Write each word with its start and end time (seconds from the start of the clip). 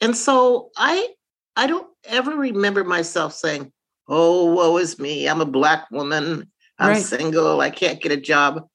And 0.00 0.16
so 0.16 0.70
I 0.76 1.08
I 1.56 1.66
don't 1.66 1.88
ever 2.04 2.32
remember 2.32 2.84
myself 2.84 3.34
saying, 3.34 3.72
"Oh, 4.08 4.52
woe 4.52 4.76
is 4.78 4.98
me. 4.98 5.28
I'm 5.28 5.40
a 5.40 5.46
black 5.46 5.90
woman. 5.90 6.50
I'm 6.78 6.88
right. 6.90 7.02
single. 7.02 7.60
I 7.60 7.70
can't 7.70 8.00
get 8.00 8.12
a 8.12 8.16
job." 8.16 8.66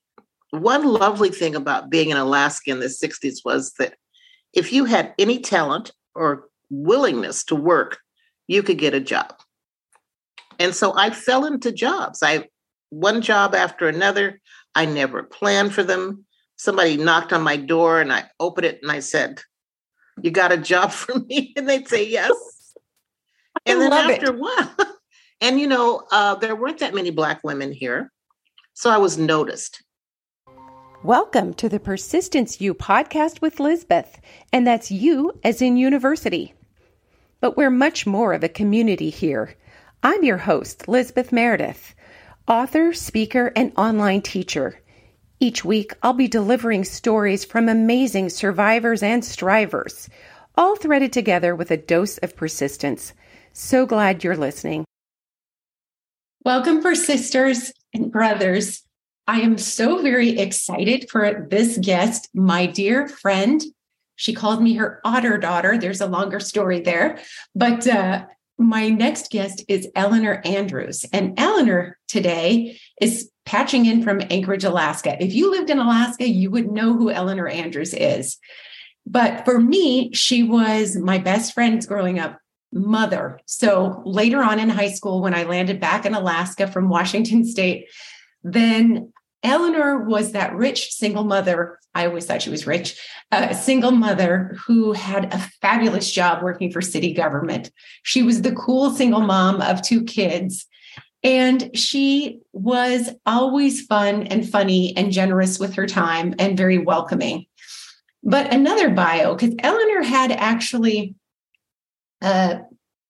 One 0.52 0.86
lovely 0.86 1.30
thing 1.30 1.56
about 1.56 1.90
being 1.90 2.10
in 2.10 2.18
Alaska 2.18 2.70
in 2.70 2.80
the 2.80 2.90
60s 2.90 3.40
was 3.44 3.74
that 3.80 3.96
if 4.54 4.72
you 4.72 4.86
had 4.86 5.16
any 5.18 5.40
talent 5.40 5.92
or 6.14 6.46
willingness 6.70 7.44
to 7.46 7.56
work, 7.56 7.98
you 8.48 8.62
could 8.62 8.78
get 8.78 8.94
a 8.94 9.00
job. 9.00 9.34
And 10.60 10.76
so 10.76 10.94
I 10.96 11.10
fell 11.10 11.46
into 11.46 11.72
jobs. 11.72 12.22
I 12.22 12.48
one 12.90 13.22
job 13.22 13.56
after 13.56 13.88
another. 13.88 14.40
I 14.76 14.86
never 14.86 15.24
planned 15.24 15.74
for 15.74 15.84
them. 15.84 16.26
Somebody 16.56 16.98
knocked 16.98 17.34
on 17.34 17.42
my 17.42 17.58
door 17.58 18.00
and 18.00 18.14
I 18.14 18.26
opened 18.40 18.66
it 18.66 18.80
and 18.82 18.92
I 18.92 19.00
said, 19.00 19.42
You 20.22 20.32
got 20.32 20.52
a 20.52 20.58
job 20.58 20.92
for 20.94 21.20
me? 21.20 21.54
And 21.56 21.68
they'd 21.68 21.88
say 21.88 22.08
yes. 22.08 22.32
I 23.56 23.72
and 23.72 23.82
then 23.82 23.94
after 23.94 24.34
a 24.34 24.38
while, 24.38 24.76
and 25.42 25.60
you 25.60 25.68
know, 25.68 26.04
uh, 26.12 26.36
there 26.36 26.56
weren't 26.56 26.80
that 26.80 26.94
many 26.94 27.12
Black 27.12 27.44
women 27.44 27.72
here. 27.72 28.12
So 28.74 28.90
I 28.90 28.98
was 28.98 29.18
noticed. 29.18 29.84
Welcome 31.04 31.54
to 31.56 31.70
the 31.70 31.80
Persistence 31.80 32.62
U 32.62 32.74
podcast 32.74 33.42
with 33.42 33.60
Lizbeth, 33.60 34.20
and 34.52 34.66
that's 34.66 34.90
you 34.90 35.40
as 35.44 35.62
in 35.62 35.78
university. 35.78 36.54
But 37.42 37.58
we're 37.58 37.70
much 37.70 38.08
more 38.08 38.34
of 38.34 38.44
a 38.44 38.50
community 38.50 39.10
here. 39.10 39.56
I'm 40.02 40.24
your 40.24 40.38
host, 40.38 40.88
Lizbeth 40.88 41.32
Meredith 41.32 41.94
author, 42.48 42.94
speaker, 42.94 43.52
and 43.56 43.72
online 43.78 44.22
teacher. 44.22 44.80
Each 45.40 45.66
week, 45.66 45.94
I'll 46.02 46.14
be 46.14 46.28
delivering 46.28 46.84
stories 46.84 47.44
from 47.44 47.68
amazing 47.68 48.30
survivors 48.30 49.04
and 49.04 49.26
strivers, 49.26 50.10
all 50.56 50.76
threaded 50.76 51.12
together 51.12 51.56
with 51.56 51.72
a 51.72 51.78
dose 51.78 52.18
of 52.20 52.36
persistence. 52.36 53.14
So 53.52 53.86
glad 53.86 54.24
you're 54.24 54.38
listening. 54.38 54.86
Welcome, 56.46 56.82
persisters 56.82 57.72
and 57.94 58.12
brothers. 58.12 58.84
I 59.28 59.42
am 59.42 59.58
so 59.58 60.02
very 60.02 60.38
excited 60.38 61.10
for 61.10 61.48
this 61.50 61.78
guest, 61.78 62.30
my 62.34 62.66
dear 62.66 63.08
friend. 63.08 63.64
She 64.16 64.34
called 64.34 64.62
me 64.62 64.76
her 64.76 65.00
otter 65.04 65.38
daughter. 65.38 65.78
There's 65.78 66.02
a 66.02 66.06
longer 66.08 66.40
story 66.40 66.82
there, 66.82 67.20
but 67.56 67.88
uh, 67.88 68.26
my 68.58 68.90
next 68.90 69.32
guest 69.32 69.64
is 69.68 69.88
Eleanor 69.96 70.42
Andrews. 70.46 71.06
And 71.12 71.40
Eleanor 71.40 71.98
today 72.08 72.78
is 73.02 73.30
patching 73.46 73.86
in 73.86 74.04
from 74.04 74.22
Anchorage, 74.30 74.64
Alaska. 74.64 75.22
If 75.22 75.34
you 75.34 75.52
lived 75.52 75.70
in 75.70 75.80
Alaska, 75.80 76.28
you 76.28 76.50
would 76.52 76.72
know 76.72 76.94
who 76.94 77.12
Eleanor 77.12 77.48
Andrews 77.48 77.94
is. 77.94 78.38
But 79.06 79.44
for 79.46 79.60
me, 79.60 80.14
she 80.14 80.44
was 80.44 80.96
my 80.96 81.18
best 81.18 81.54
friend's 81.54 81.86
growing 81.86 82.20
up 82.20 82.40
mother. 82.72 83.40
So 83.46 84.02
later 84.06 84.42
on 84.42 84.60
in 84.60 84.70
high 84.70 84.92
school, 84.92 85.22
when 85.22 85.34
I 85.34 85.44
landed 85.44 85.80
back 85.80 86.06
in 86.06 86.14
Alaska 86.14 86.68
from 86.68 86.90
Washington 86.90 87.46
State, 87.54 87.88
then 88.44 89.12
Eleanor 89.44 90.00
was 90.00 90.32
that 90.32 90.56
rich 90.56 90.92
single 90.92 91.26
mother. 91.26 91.80
I 91.94 92.08
always 92.08 92.26
thought 92.26 92.42
she 92.42 92.50
was 92.50 92.66
rich, 92.66 93.00
a 93.32 93.54
single 93.54 93.92
mother 93.92 94.58
who 94.66 94.94
had 94.94 95.32
a 95.34 95.38
fabulous 95.62 96.10
job 96.10 96.42
working 96.42 96.72
for 96.72 96.82
city 96.82 97.14
government. 97.14 97.72
She 98.04 98.24
was 98.24 98.42
the 98.42 98.56
cool 98.56 98.90
single 98.92 99.22
mom 99.22 99.62
of 99.62 99.82
two 99.82 100.04
kids. 100.04 100.66
And 101.24 101.78
she 101.78 102.42
was 102.52 103.10
always 103.26 103.86
fun 103.86 104.28
and 104.28 104.48
funny 104.48 104.96
and 104.98 105.12
generous 105.12 105.58
with 105.58 105.76
her 105.76 105.88
time 105.88 106.36
and 106.38 106.58
very 106.58 106.78
welcoming. 106.78 107.46
But 108.24 108.54
another 108.54 108.90
bio, 108.90 109.36
because 109.36 109.56
Eleanor 109.60 110.04
had 110.04 110.32
actually 110.32 111.16
a 112.22 112.62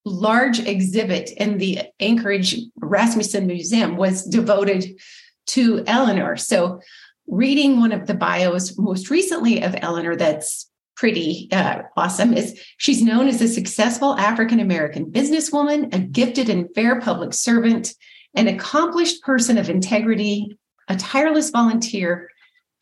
large 0.06 0.60
exhibit 0.60 1.32
in 1.32 1.58
the 1.58 1.82
Anchorage 2.00 2.60
Rasmuson 2.82 3.46
Museum 3.46 3.96
was 3.96 4.26
devoted 4.26 5.00
to 5.48 5.84
Eleanor. 5.88 6.36
So, 6.38 6.82
reading 7.28 7.80
one 7.80 7.94
of 7.94 8.06
the 8.06 8.14
bios 8.14 8.78
most 8.78 9.10
recently 9.10 9.64
of 9.64 9.76
Eleanor 9.82 10.16
that's 10.16 10.70
pretty 10.96 11.50
uh, 11.52 11.82
awesome 11.98 12.34
is 12.34 12.60
she's 12.78 13.02
known 13.02 13.28
as 13.28 13.42
a 13.42 13.48
successful 13.48 14.18
African 14.18 14.60
American 14.60 15.06
businesswoman, 15.06 15.94
a 15.94 16.00
gifted 16.00 16.50
and 16.50 16.74
fair 16.76 17.00
public 17.00 17.34
servant, 17.34 17.94
an 18.36 18.48
accomplished 18.48 19.22
person 19.24 19.58
of 19.58 19.70
integrity, 19.70 20.58
a 20.88 20.96
tireless 20.96 21.50
volunteer, 21.50 22.30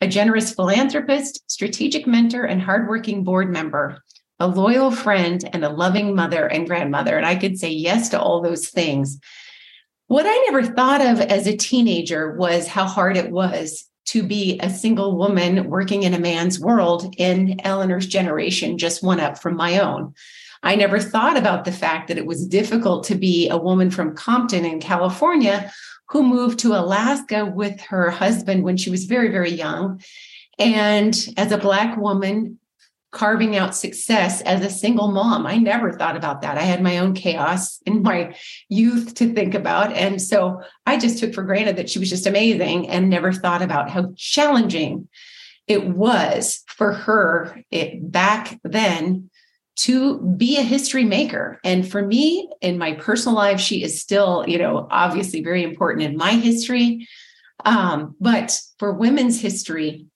a 0.00 0.08
generous 0.08 0.52
philanthropist, 0.54 1.42
strategic 1.50 2.06
mentor, 2.06 2.44
and 2.44 2.60
hardworking 2.60 3.24
board 3.24 3.50
member, 3.50 4.02
a 4.40 4.46
loyal 4.46 4.90
friend, 4.90 5.48
and 5.52 5.64
a 5.64 5.68
loving 5.68 6.14
mother 6.14 6.46
and 6.46 6.66
grandmother. 6.66 7.16
And 7.16 7.24
I 7.24 7.36
could 7.36 7.58
say 7.58 7.70
yes 7.70 8.08
to 8.10 8.20
all 8.20 8.42
those 8.42 8.68
things. 8.68 9.18
What 10.08 10.26
I 10.26 10.46
never 10.50 10.64
thought 10.64 11.00
of 11.00 11.20
as 11.20 11.46
a 11.46 11.56
teenager 11.56 12.34
was 12.34 12.66
how 12.66 12.84
hard 12.84 13.16
it 13.16 13.30
was 13.30 13.88
to 14.06 14.22
be 14.22 14.58
a 14.60 14.70
single 14.70 15.16
woman 15.16 15.68
working 15.70 16.02
in 16.02 16.14
a 16.14 16.18
man's 16.18 16.58
world 16.58 17.14
in 17.18 17.60
Eleanor's 17.64 18.06
generation, 18.06 18.78
just 18.78 19.02
one 19.02 19.20
up 19.20 19.38
from 19.38 19.56
my 19.56 19.78
own. 19.78 20.14
I 20.62 20.76
never 20.76 21.00
thought 21.00 21.36
about 21.36 21.64
the 21.64 21.72
fact 21.72 22.08
that 22.08 22.18
it 22.18 22.26
was 22.26 22.46
difficult 22.46 23.04
to 23.04 23.14
be 23.14 23.48
a 23.48 23.56
woman 23.56 23.90
from 23.90 24.14
Compton 24.14 24.64
in 24.64 24.80
California 24.80 25.72
who 26.08 26.22
moved 26.22 26.58
to 26.60 26.74
Alaska 26.74 27.46
with 27.46 27.80
her 27.80 28.10
husband 28.10 28.62
when 28.62 28.76
she 28.76 28.90
was 28.90 29.06
very, 29.06 29.30
very 29.30 29.50
young. 29.50 30.00
And 30.58 31.16
as 31.36 31.50
a 31.50 31.58
Black 31.58 31.96
woman, 31.96 32.58
carving 33.12 33.56
out 33.56 33.76
success 33.76 34.40
as 34.40 34.64
a 34.64 34.70
single 34.70 35.12
mom. 35.12 35.46
I 35.46 35.58
never 35.58 35.92
thought 35.92 36.16
about 36.16 36.40
that. 36.42 36.58
I 36.58 36.62
had 36.62 36.82
my 36.82 36.98
own 36.98 37.12
chaos 37.14 37.80
in 37.84 38.02
my 38.02 38.34
youth 38.68 39.14
to 39.16 39.32
think 39.32 39.54
about. 39.54 39.92
And 39.92 40.20
so 40.20 40.62
I 40.86 40.98
just 40.98 41.18
took 41.18 41.34
for 41.34 41.42
granted 41.42 41.76
that 41.76 41.90
she 41.90 41.98
was 41.98 42.08
just 42.08 42.26
amazing 42.26 42.88
and 42.88 43.10
never 43.10 43.32
thought 43.32 43.62
about 43.62 43.90
how 43.90 44.12
challenging 44.16 45.08
it 45.68 45.86
was 45.86 46.64
for 46.66 46.92
her 46.92 47.62
it, 47.70 48.10
back 48.10 48.58
then 48.64 49.30
to 49.74 50.18
be 50.20 50.58
a 50.58 50.62
history 50.62 51.04
maker. 51.04 51.60
And 51.64 51.88
for 51.88 52.02
me, 52.02 52.48
in 52.60 52.78
my 52.78 52.94
personal 52.94 53.36
life, 53.36 53.60
she 53.60 53.82
is 53.82 54.00
still, 54.00 54.44
you 54.46 54.58
know, 54.58 54.86
obviously 54.90 55.42
very 55.42 55.62
important 55.62 56.04
in 56.04 56.16
my 56.16 56.32
history. 56.32 57.08
Um, 57.64 58.16
but 58.20 58.58
for 58.78 58.92
women's 58.92 59.40
history, 59.40 60.06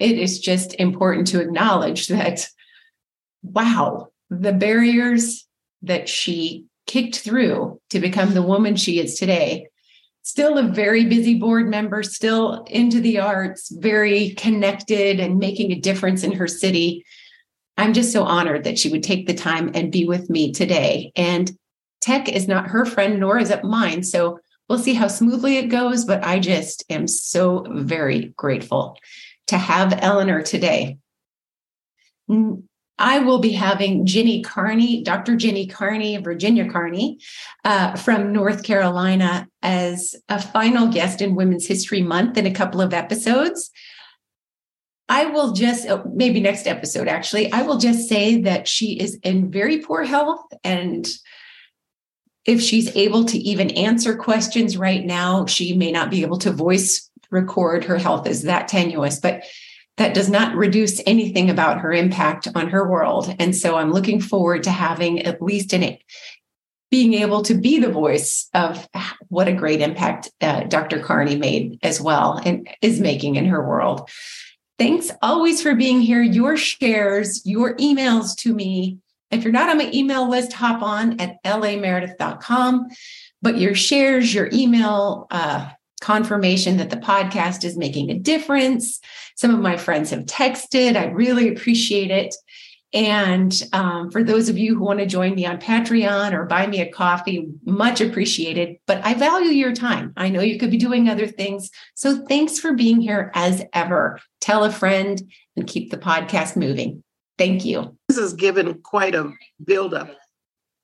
it 0.00 0.18
is 0.18 0.40
just 0.40 0.74
important 0.74 1.26
to 1.28 1.40
acknowledge 1.40 2.08
that, 2.08 2.46
wow, 3.42 4.08
the 4.30 4.52
barriers 4.52 5.46
that 5.82 6.08
she 6.08 6.64
kicked 6.86 7.18
through 7.18 7.80
to 7.90 8.00
become 8.00 8.32
the 8.32 8.42
woman 8.42 8.76
she 8.76 8.98
is 8.98 9.18
today. 9.18 9.66
Still 10.22 10.58
a 10.58 10.62
very 10.62 11.04
busy 11.04 11.34
board 11.34 11.68
member, 11.68 12.02
still 12.02 12.64
into 12.64 13.00
the 13.00 13.20
arts, 13.20 13.70
very 13.70 14.30
connected 14.30 15.20
and 15.20 15.38
making 15.38 15.70
a 15.70 15.80
difference 15.80 16.24
in 16.24 16.32
her 16.32 16.48
city. 16.48 17.04
I'm 17.76 17.92
just 17.92 18.12
so 18.12 18.24
honored 18.24 18.64
that 18.64 18.78
she 18.78 18.90
would 18.90 19.02
take 19.02 19.26
the 19.26 19.34
time 19.34 19.70
and 19.74 19.92
be 19.92 20.06
with 20.06 20.28
me 20.30 20.52
today. 20.52 21.12
And 21.16 21.50
tech 22.00 22.28
is 22.28 22.48
not 22.48 22.68
her 22.68 22.84
friend, 22.84 23.20
nor 23.20 23.38
is 23.38 23.50
it 23.50 23.64
mine. 23.64 24.02
So 24.02 24.40
we'll 24.68 24.78
see 24.78 24.94
how 24.94 25.08
smoothly 25.08 25.56
it 25.56 25.68
goes, 25.68 26.04
but 26.04 26.24
I 26.24 26.38
just 26.38 26.84
am 26.90 27.06
so 27.06 27.66
very 27.70 28.32
grateful 28.36 28.96
to 29.50 29.58
have 29.58 29.98
Eleanor 30.00 30.42
today. 30.42 30.98
I 33.00 33.18
will 33.20 33.38
be 33.38 33.52
having 33.52 34.04
Ginny 34.04 34.42
Carney, 34.42 35.02
Dr. 35.02 35.34
Ginny 35.34 35.66
Carney, 35.66 36.16
Virginia 36.18 36.70
Carney 36.70 37.18
uh, 37.64 37.96
from 37.96 38.32
North 38.32 38.62
Carolina 38.62 39.48
as 39.62 40.14
a 40.28 40.40
final 40.40 40.88
guest 40.88 41.22
in 41.22 41.34
Women's 41.34 41.66
History 41.66 42.02
Month 42.02 42.36
in 42.36 42.46
a 42.46 42.52
couple 42.52 42.80
of 42.80 42.92
episodes. 42.92 43.70
I 45.08 45.24
will 45.24 45.52
just, 45.52 45.88
oh, 45.88 46.04
maybe 46.14 46.40
next 46.40 46.66
episode 46.66 47.08
actually, 47.08 47.50
I 47.52 47.62
will 47.62 47.78
just 47.78 48.08
say 48.08 48.42
that 48.42 48.68
she 48.68 49.00
is 49.00 49.18
in 49.24 49.50
very 49.50 49.78
poor 49.78 50.04
health. 50.04 50.44
And 50.62 51.08
if 52.44 52.60
she's 52.60 52.94
able 52.94 53.24
to 53.24 53.38
even 53.38 53.70
answer 53.70 54.14
questions 54.14 54.76
right 54.76 55.04
now, 55.04 55.46
she 55.46 55.76
may 55.76 55.90
not 55.90 56.10
be 56.10 56.22
able 56.22 56.38
to 56.38 56.52
voice 56.52 57.09
record 57.30 57.84
her 57.84 57.98
health 57.98 58.26
is 58.26 58.42
that 58.42 58.68
tenuous, 58.68 59.20
but 59.20 59.44
that 59.96 60.14
does 60.14 60.30
not 60.30 60.56
reduce 60.56 61.02
anything 61.06 61.50
about 61.50 61.80
her 61.80 61.92
impact 61.92 62.48
on 62.54 62.70
her 62.70 62.88
world. 62.88 63.34
And 63.38 63.54
so 63.54 63.76
I'm 63.76 63.92
looking 63.92 64.20
forward 64.20 64.62
to 64.62 64.70
having 64.70 65.22
at 65.22 65.42
least 65.42 65.72
in 65.72 65.98
being 66.90 67.14
able 67.14 67.42
to 67.42 67.54
be 67.54 67.78
the 67.78 67.92
voice 67.92 68.48
of 68.54 68.88
what 69.28 69.46
a 69.46 69.52
great 69.52 69.80
impact 69.80 70.30
uh, 70.40 70.64
Dr. 70.64 71.00
Carney 71.00 71.36
made 71.36 71.78
as 71.82 72.00
well 72.00 72.40
and 72.44 72.68
is 72.82 73.00
making 73.00 73.36
in 73.36 73.46
her 73.46 73.66
world. 73.66 74.08
Thanks 74.78 75.10
always 75.22 75.62
for 75.62 75.74
being 75.74 76.00
here. 76.00 76.22
Your 76.22 76.56
shares, 76.56 77.42
your 77.44 77.76
emails 77.76 78.34
to 78.38 78.54
me. 78.54 78.98
If 79.30 79.44
you're 79.44 79.52
not 79.52 79.68
on 79.68 79.78
my 79.78 79.90
email 79.92 80.28
list, 80.28 80.54
hop 80.54 80.82
on 80.82 81.20
at 81.20 81.36
lameredith.com. 81.44 82.88
But 83.42 83.58
your 83.58 83.74
shares, 83.74 84.34
your 84.34 84.48
email, 84.52 85.26
uh, 85.30 85.68
confirmation 86.00 86.76
that 86.78 86.90
the 86.90 86.96
podcast 86.96 87.64
is 87.64 87.76
making 87.76 88.10
a 88.10 88.18
difference. 88.18 89.00
Some 89.36 89.54
of 89.54 89.60
my 89.60 89.76
friends 89.76 90.10
have 90.10 90.24
texted. 90.24 90.96
I 90.96 91.06
really 91.06 91.48
appreciate 91.48 92.10
it. 92.10 92.34
And 92.92 93.62
um, 93.72 94.10
for 94.10 94.24
those 94.24 94.48
of 94.48 94.58
you 94.58 94.74
who 94.74 94.84
want 94.84 94.98
to 94.98 95.06
join 95.06 95.34
me 95.34 95.46
on 95.46 95.60
Patreon 95.60 96.32
or 96.32 96.44
buy 96.46 96.66
me 96.66 96.80
a 96.80 96.90
coffee, 96.90 97.48
much 97.64 98.00
appreciated. 98.00 98.78
But 98.86 99.04
I 99.04 99.14
value 99.14 99.50
your 99.50 99.72
time. 99.72 100.12
I 100.16 100.28
know 100.28 100.40
you 100.40 100.58
could 100.58 100.72
be 100.72 100.76
doing 100.76 101.08
other 101.08 101.28
things. 101.28 101.70
So 101.94 102.24
thanks 102.26 102.58
for 102.58 102.74
being 102.74 103.00
here 103.00 103.30
as 103.34 103.62
ever. 103.72 104.18
Tell 104.40 104.64
a 104.64 104.72
friend 104.72 105.22
and 105.56 105.68
keep 105.68 105.90
the 105.90 105.98
podcast 105.98 106.56
moving. 106.56 107.04
Thank 107.38 107.64
you. 107.64 107.96
This 108.08 108.18
has 108.18 108.34
given 108.34 108.80
quite 108.82 109.14
a 109.14 109.32
buildup. 109.64 110.10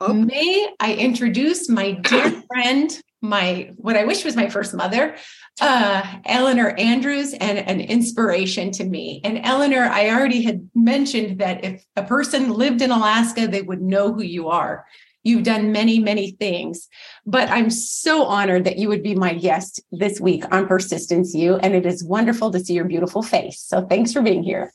Oh. 0.00 0.12
May 0.12 0.68
I 0.78 0.94
introduce 0.94 1.68
my 1.68 1.92
dear 1.92 2.42
friend, 2.46 3.02
my 3.28 3.70
what 3.76 3.96
I 3.96 4.04
wish 4.04 4.24
was 4.24 4.36
my 4.36 4.48
first 4.48 4.74
mother, 4.74 5.16
uh, 5.60 6.02
Eleanor 6.24 6.74
Andrews, 6.78 7.34
and 7.34 7.58
an 7.58 7.80
inspiration 7.80 8.70
to 8.72 8.84
me. 8.84 9.20
And 9.24 9.40
Eleanor, 9.44 9.84
I 9.84 10.10
already 10.10 10.42
had 10.42 10.68
mentioned 10.74 11.40
that 11.40 11.64
if 11.64 11.84
a 11.96 12.02
person 12.04 12.52
lived 12.52 12.82
in 12.82 12.90
Alaska, 12.90 13.46
they 13.46 13.62
would 13.62 13.82
know 13.82 14.12
who 14.12 14.22
you 14.22 14.48
are. 14.48 14.84
You've 15.22 15.42
done 15.42 15.72
many, 15.72 15.98
many 15.98 16.30
things, 16.32 16.88
but 17.26 17.48
I'm 17.48 17.68
so 17.68 18.24
honored 18.24 18.62
that 18.62 18.78
you 18.78 18.88
would 18.88 19.02
be 19.02 19.16
my 19.16 19.34
guest 19.34 19.80
this 19.90 20.20
week 20.20 20.44
on 20.54 20.68
Persistence 20.68 21.34
U. 21.34 21.56
And 21.56 21.74
it 21.74 21.84
is 21.84 22.04
wonderful 22.04 22.52
to 22.52 22.60
see 22.60 22.74
your 22.74 22.84
beautiful 22.84 23.22
face. 23.22 23.60
So 23.60 23.84
thanks 23.84 24.12
for 24.12 24.22
being 24.22 24.44
here. 24.44 24.72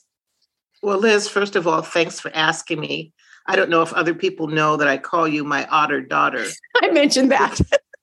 Well, 0.83 0.97
Liz, 0.97 1.29
first 1.29 1.55
of 1.55 1.67
all, 1.67 1.81
thanks 1.81 2.19
for 2.19 2.31
asking 2.33 2.81
me. 2.81 3.13
I 3.45 3.55
don't 3.55 3.69
know 3.69 3.81
if 3.81 3.93
other 3.93 4.13
people 4.13 4.47
know 4.47 4.75
that 4.75 4.87
I 4.87 4.97
call 4.97 5.25
you 5.25 5.45
my 5.45 5.65
otter 5.67 6.01
daughter. 6.01 6.45
I 6.81 6.89
mentioned 6.89 7.31
that. 7.31 7.59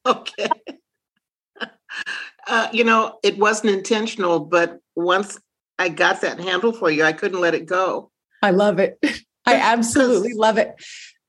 Okay. 0.08 0.49
Uh, 2.46 2.69
you 2.72 2.84
know, 2.84 3.19
it 3.22 3.38
wasn't 3.38 3.72
intentional, 3.72 4.40
but 4.40 4.81
once 4.96 5.38
I 5.78 5.88
got 5.90 6.22
that 6.22 6.40
handle 6.40 6.72
for 6.72 6.90
you, 6.90 7.05
I 7.05 7.12
couldn't 7.12 7.40
let 7.40 7.55
it 7.55 7.66
go. 7.66 8.10
I 8.43 8.50
love 8.50 8.78
it. 8.78 8.99
I 9.44 9.55
absolutely 9.55 10.34
love 10.34 10.58
it. 10.58 10.75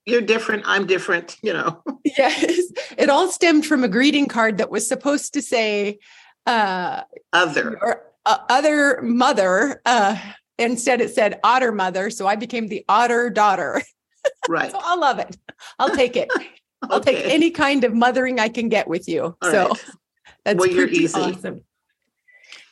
You're 0.06 0.22
different. 0.22 0.62
I'm 0.66 0.86
different, 0.86 1.36
you 1.42 1.52
know. 1.52 1.82
Yes. 2.16 2.72
It 2.98 3.08
all 3.08 3.30
stemmed 3.30 3.66
from 3.66 3.84
a 3.84 3.88
greeting 3.88 4.26
card 4.26 4.58
that 4.58 4.70
was 4.70 4.88
supposed 4.88 5.34
to 5.34 5.42
say 5.42 5.98
uh, 6.46 7.02
other 7.32 7.78
or 7.80 8.02
uh, 8.26 8.38
other 8.48 9.00
mother. 9.02 9.80
Uh, 9.84 10.16
instead, 10.58 11.00
it 11.00 11.14
said 11.14 11.38
otter 11.44 11.70
mother. 11.70 12.10
So 12.10 12.26
I 12.26 12.36
became 12.36 12.68
the 12.68 12.84
otter 12.88 13.30
daughter. 13.30 13.82
Right. 14.50 14.70
so 14.70 14.78
I 14.78 14.96
love 14.96 15.18
it. 15.18 15.34
I'll 15.78 15.96
take 15.96 16.14
it. 16.14 16.28
I'll 16.82 16.98
okay. 16.98 17.22
take 17.22 17.32
any 17.32 17.50
kind 17.50 17.84
of 17.84 17.94
mothering 17.94 18.40
I 18.40 18.48
can 18.48 18.68
get 18.68 18.88
with 18.88 19.08
you. 19.08 19.36
All 19.42 19.50
so 19.50 19.68
right. 19.68 19.84
that's 20.44 20.58
well, 20.58 20.68
you're 20.68 20.88
easy. 20.88 21.20
awesome. 21.20 21.62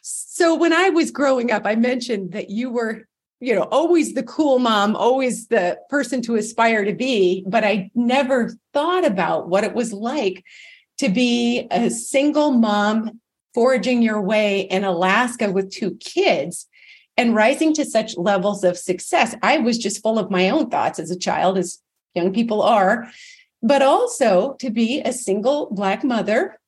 So 0.03 0.55
when 0.55 0.73
I 0.73 0.91
was 0.91 1.11
growing 1.11 1.51
up, 1.51 1.63
I 1.67 1.75
mentioned 1.75 2.33
that 2.33 2.49
you 2.49 2.71
were, 2.71 3.07
you 3.41 3.55
know, 3.55 3.63
always 3.63 4.15
the 4.15 4.23
cool 4.23 4.59
mom, 4.59 4.95
always 4.95 5.49
the 5.49 5.79
person 5.91 6.23
to 6.23 6.37
aspire 6.37 6.85
to 6.85 6.95
be, 6.95 7.45
but 7.47 7.65
I 7.65 7.91
never 7.95 8.55
thought 8.73 9.05
about 9.05 9.49
what 9.49 9.65
it 9.65 9.75
was 9.75 9.93
like 9.93 10.45
to 10.99 11.09
be 11.09 11.67
a 11.71 11.91
single 11.91 12.53
mom 12.53 13.21
foraging 13.55 14.03
your 14.03 14.21
way 14.21 14.61
in 14.61 14.85
Alaska 14.85 15.51
with 15.51 15.73
two 15.73 15.97
kids 15.97 16.69
and 17.17 17.35
rising 17.35 17.75
to 17.75 17.85
such 17.85 18.17
levels 18.17 18.63
of 18.63 18.79
success. 18.79 19.35
I 19.43 19.59
was 19.59 19.77
just 19.77 20.03
full 20.03 20.19
of 20.19 20.31
my 20.31 20.51
own 20.51 20.71
thoughts 20.71 21.01
as 21.01 21.11
a 21.11 21.19
child, 21.19 21.59
as 21.59 21.83
young 22.15 22.33
people 22.33 22.63
are, 22.63 23.11
but 23.63 23.83
also 23.83 24.55
to 24.61 24.71
be 24.71 25.01
a 25.01 25.13
single 25.13 25.69
Black 25.71 26.05
mother. 26.05 26.59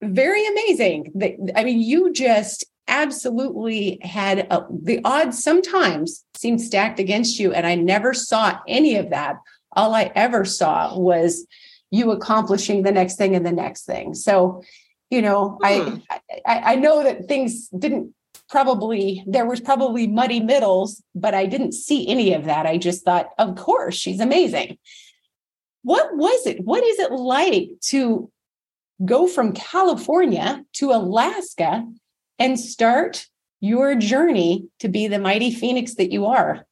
Very 0.00 0.46
amazing. 0.46 1.12
I 1.56 1.64
mean, 1.64 1.80
you 1.80 2.12
just 2.12 2.64
absolutely 2.86 3.98
had 4.02 4.40
a, 4.50 4.66
the 4.70 5.00
odds 5.04 5.42
sometimes 5.42 6.24
seemed 6.36 6.60
stacked 6.60 6.98
against 6.98 7.38
you. 7.38 7.52
And 7.52 7.66
I 7.66 7.74
never 7.74 8.14
saw 8.14 8.58
any 8.66 8.96
of 8.96 9.10
that. 9.10 9.36
All 9.72 9.94
I 9.94 10.10
ever 10.14 10.44
saw 10.44 10.98
was 10.98 11.46
you 11.90 12.10
accomplishing 12.10 12.82
the 12.82 12.92
next 12.92 13.16
thing 13.16 13.34
and 13.34 13.44
the 13.44 13.52
next 13.52 13.84
thing. 13.84 14.14
So, 14.14 14.62
you 15.10 15.22
know, 15.22 15.58
I, 15.62 15.78
hmm. 15.78 15.96
I 16.46 16.72
I 16.72 16.74
know 16.76 17.02
that 17.02 17.28
things 17.28 17.68
didn't 17.68 18.14
probably 18.48 19.22
there 19.26 19.46
was 19.46 19.60
probably 19.60 20.06
muddy 20.06 20.40
middles, 20.40 21.02
but 21.14 21.34
I 21.34 21.46
didn't 21.46 21.72
see 21.72 22.08
any 22.08 22.34
of 22.34 22.44
that. 22.44 22.66
I 22.66 22.78
just 22.78 23.04
thought, 23.04 23.30
of 23.38 23.56
course, 23.56 23.94
she's 23.94 24.20
amazing. 24.20 24.78
What 25.88 26.14
was 26.18 26.46
it? 26.46 26.60
What 26.66 26.84
is 26.84 26.98
it 26.98 27.12
like 27.12 27.70
to 27.84 28.30
go 29.06 29.26
from 29.26 29.54
California 29.54 30.62
to 30.74 30.90
Alaska 30.90 31.82
and 32.38 32.60
start 32.60 33.24
your 33.60 33.94
journey 33.94 34.68
to 34.80 34.88
be 34.88 35.08
the 35.08 35.18
mighty 35.18 35.50
phoenix 35.50 35.94
that 35.94 36.12
you 36.12 36.26
are? 36.26 36.66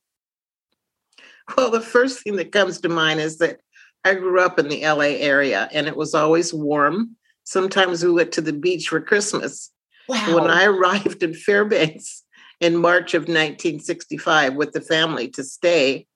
Well, 1.56 1.70
the 1.70 1.80
first 1.80 2.22
thing 2.22 2.36
that 2.36 2.52
comes 2.52 2.78
to 2.82 2.90
mind 2.90 3.20
is 3.20 3.38
that 3.38 3.60
I 4.04 4.12
grew 4.16 4.38
up 4.38 4.58
in 4.58 4.68
the 4.68 4.86
LA 4.86 5.16
area 5.16 5.70
and 5.72 5.86
it 5.86 5.96
was 5.96 6.14
always 6.14 6.52
warm. 6.52 7.16
Sometimes 7.44 8.04
we 8.04 8.12
went 8.12 8.32
to 8.32 8.42
the 8.42 8.52
beach 8.52 8.88
for 8.88 9.00
Christmas. 9.00 9.70
Wow. 10.10 10.34
When 10.34 10.50
I 10.50 10.64
arrived 10.66 11.22
in 11.22 11.32
Fairbanks 11.32 12.22
in 12.60 12.76
March 12.76 13.14
of 13.14 13.22
1965 13.22 14.56
with 14.56 14.72
the 14.72 14.82
family 14.82 15.28
to 15.28 15.42
stay, 15.42 16.06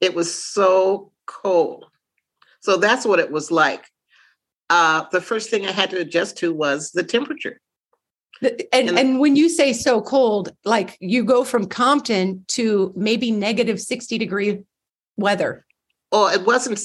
it 0.00 0.14
was 0.14 0.34
so 0.34 1.12
cold. 1.26 1.84
So 2.66 2.76
that's 2.76 3.06
what 3.06 3.20
it 3.20 3.30
was 3.30 3.52
like. 3.52 3.84
Uh, 4.70 5.04
the 5.12 5.20
first 5.20 5.50
thing 5.50 5.66
I 5.66 5.70
had 5.70 5.88
to 5.90 6.00
adjust 6.00 6.36
to 6.38 6.52
was 6.52 6.90
the 6.90 7.04
temperature. 7.04 7.60
And, 8.42 8.60
and, 8.72 8.98
and 8.98 9.20
when 9.20 9.36
you 9.36 9.48
say 9.48 9.72
so 9.72 10.02
cold, 10.02 10.50
like 10.64 10.96
you 10.98 11.24
go 11.24 11.44
from 11.44 11.68
Compton 11.68 12.44
to 12.48 12.92
maybe 12.96 13.30
negative 13.30 13.80
60 13.80 14.18
degree 14.18 14.64
weather. 15.16 15.64
Oh, 16.10 16.28
it 16.28 16.44
wasn't 16.44 16.80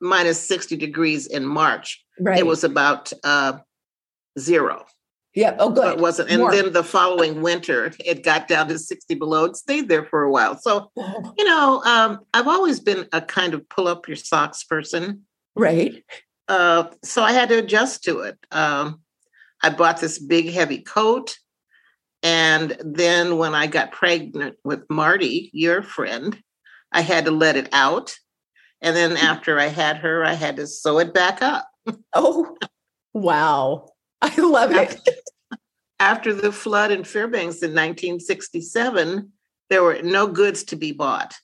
minus 0.00 0.40
60 0.40 0.74
degrees 0.74 1.26
in 1.26 1.44
March. 1.44 2.02
Right. 2.18 2.38
It 2.38 2.46
was 2.46 2.64
about 2.64 3.12
uh, 3.22 3.58
zero. 4.38 4.86
Yeah. 5.36 5.54
Oh, 5.58 5.68
good. 5.68 5.92
It 5.92 5.98
wasn't. 6.00 6.30
And 6.30 6.40
More. 6.40 6.50
then 6.50 6.72
the 6.72 6.82
following 6.82 7.42
winter, 7.42 7.92
it 8.02 8.24
got 8.24 8.48
down 8.48 8.68
to 8.68 8.78
60 8.78 9.14
below 9.16 9.44
and 9.44 9.54
stayed 9.54 9.86
there 9.86 10.06
for 10.06 10.22
a 10.22 10.30
while. 10.30 10.56
So, 10.56 10.90
you 10.96 11.44
know, 11.44 11.82
um, 11.84 12.20
I've 12.32 12.48
always 12.48 12.80
been 12.80 13.06
a 13.12 13.20
kind 13.20 13.52
of 13.52 13.68
pull 13.68 13.86
up 13.86 14.08
your 14.08 14.16
socks 14.16 14.64
person. 14.64 15.26
Right. 15.54 16.02
Uh, 16.48 16.84
so 17.04 17.22
I 17.22 17.32
had 17.32 17.50
to 17.50 17.58
adjust 17.58 18.02
to 18.04 18.20
it. 18.20 18.38
Um, 18.50 19.02
I 19.62 19.68
bought 19.68 20.00
this 20.00 20.18
big, 20.18 20.50
heavy 20.50 20.78
coat. 20.78 21.36
And 22.22 22.74
then 22.82 23.36
when 23.36 23.54
I 23.54 23.66
got 23.66 23.92
pregnant 23.92 24.56
with 24.64 24.88
Marty, 24.88 25.50
your 25.52 25.82
friend, 25.82 26.40
I 26.92 27.02
had 27.02 27.26
to 27.26 27.30
let 27.30 27.56
it 27.56 27.68
out. 27.74 28.16
And 28.80 28.96
then 28.96 29.18
after 29.18 29.60
I 29.60 29.66
had 29.66 29.98
her, 29.98 30.24
I 30.24 30.32
had 30.32 30.56
to 30.56 30.66
sew 30.66 30.98
it 30.98 31.12
back 31.12 31.42
up. 31.42 31.68
Oh, 32.14 32.56
wow. 33.12 33.90
I 34.22 34.34
love 34.40 34.72
it. 34.72 34.98
After 35.98 36.34
the 36.34 36.52
flood 36.52 36.90
in 36.90 37.04
Fairbanks 37.04 37.62
in 37.62 37.70
1967, 37.70 39.32
there 39.70 39.82
were 39.82 40.00
no 40.02 40.26
goods 40.26 40.62
to 40.64 40.76
be 40.76 40.92
bought. 40.92 41.34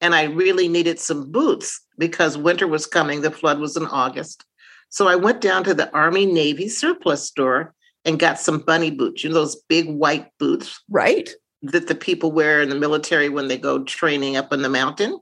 And 0.00 0.14
I 0.14 0.24
really 0.24 0.68
needed 0.68 1.00
some 1.00 1.30
boots 1.32 1.80
because 1.98 2.38
winter 2.38 2.68
was 2.68 2.86
coming. 2.86 3.20
The 3.20 3.30
flood 3.30 3.58
was 3.58 3.76
in 3.76 3.86
August. 3.86 4.44
So 4.90 5.08
I 5.08 5.16
went 5.16 5.40
down 5.40 5.64
to 5.64 5.74
the 5.74 5.92
Army 5.92 6.24
Navy 6.26 6.68
surplus 6.68 7.24
store 7.24 7.74
and 8.04 8.18
got 8.18 8.38
some 8.38 8.60
bunny 8.60 8.90
boots, 8.90 9.22
you 9.22 9.30
know, 9.30 9.34
those 9.34 9.56
big 9.68 9.88
white 9.88 10.28
boots. 10.38 10.80
Right. 10.88 11.28
That 11.62 11.88
the 11.88 11.94
people 11.94 12.30
wear 12.30 12.62
in 12.62 12.68
the 12.68 12.76
military 12.76 13.28
when 13.28 13.48
they 13.48 13.58
go 13.58 13.82
training 13.82 14.36
up 14.36 14.52
in 14.52 14.62
the 14.62 14.68
mountain. 14.68 15.18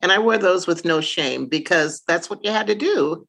And 0.00 0.12
I 0.12 0.18
wore 0.18 0.38
those 0.38 0.66
with 0.66 0.84
no 0.84 1.00
shame 1.00 1.46
because 1.46 2.02
that's 2.06 2.28
what 2.28 2.44
you 2.44 2.50
had 2.50 2.66
to 2.66 2.74
do. 2.74 3.26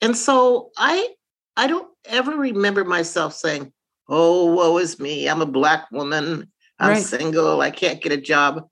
And 0.00 0.16
so 0.16 0.70
I 0.76 1.08
I 1.56 1.66
don't 1.66 1.88
ever 2.06 2.36
remember 2.36 2.84
myself 2.84 3.34
saying, 3.34 3.72
Oh, 4.14 4.44
woe 4.44 4.76
is 4.76 5.00
me. 5.00 5.26
I'm 5.26 5.40
a 5.40 5.46
Black 5.46 5.90
woman. 5.90 6.52
I'm 6.78 6.90
right. 6.90 7.02
single. 7.02 7.62
I 7.62 7.70
can't 7.70 8.02
get 8.02 8.12
a 8.12 8.18
job. 8.18 8.68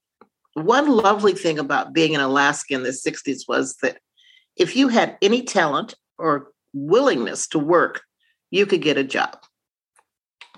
One 0.52 0.90
lovely 0.90 1.32
thing 1.32 1.58
about 1.58 1.94
being 1.94 2.12
in 2.12 2.20
Alaska 2.20 2.74
in 2.74 2.82
the 2.82 2.90
60s 2.90 3.48
was 3.48 3.76
that 3.76 4.00
if 4.54 4.76
you 4.76 4.88
had 4.88 5.16
any 5.22 5.42
talent 5.42 5.94
or 6.18 6.48
willingness 6.74 7.46
to 7.48 7.58
work, 7.58 8.02
you 8.50 8.66
could 8.66 8.82
get 8.82 8.98
a 8.98 9.02
job. 9.02 9.38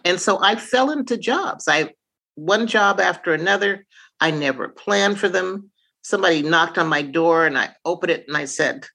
And 0.05 0.21
so 0.21 0.43
I 0.43 0.57
fell 0.57 0.91
into 0.91 1.17
jobs. 1.17 1.69
I 1.69 1.95
one 2.35 2.67
job 2.67 3.01
after 3.01 3.33
another. 3.33 3.87
I 4.19 4.33
never 4.33 4.69
planned 4.69 5.21
for 5.21 5.29
them. 5.29 5.71
Somebody 6.03 6.43
knocked 6.43 6.77
on 6.77 6.89
my 6.89 7.03
door 7.03 7.47
and 7.47 7.57
I 7.57 7.69
opened 7.85 8.11
it 8.11 8.25
and 8.27 8.37
I 8.37 8.47
said, 8.47 8.87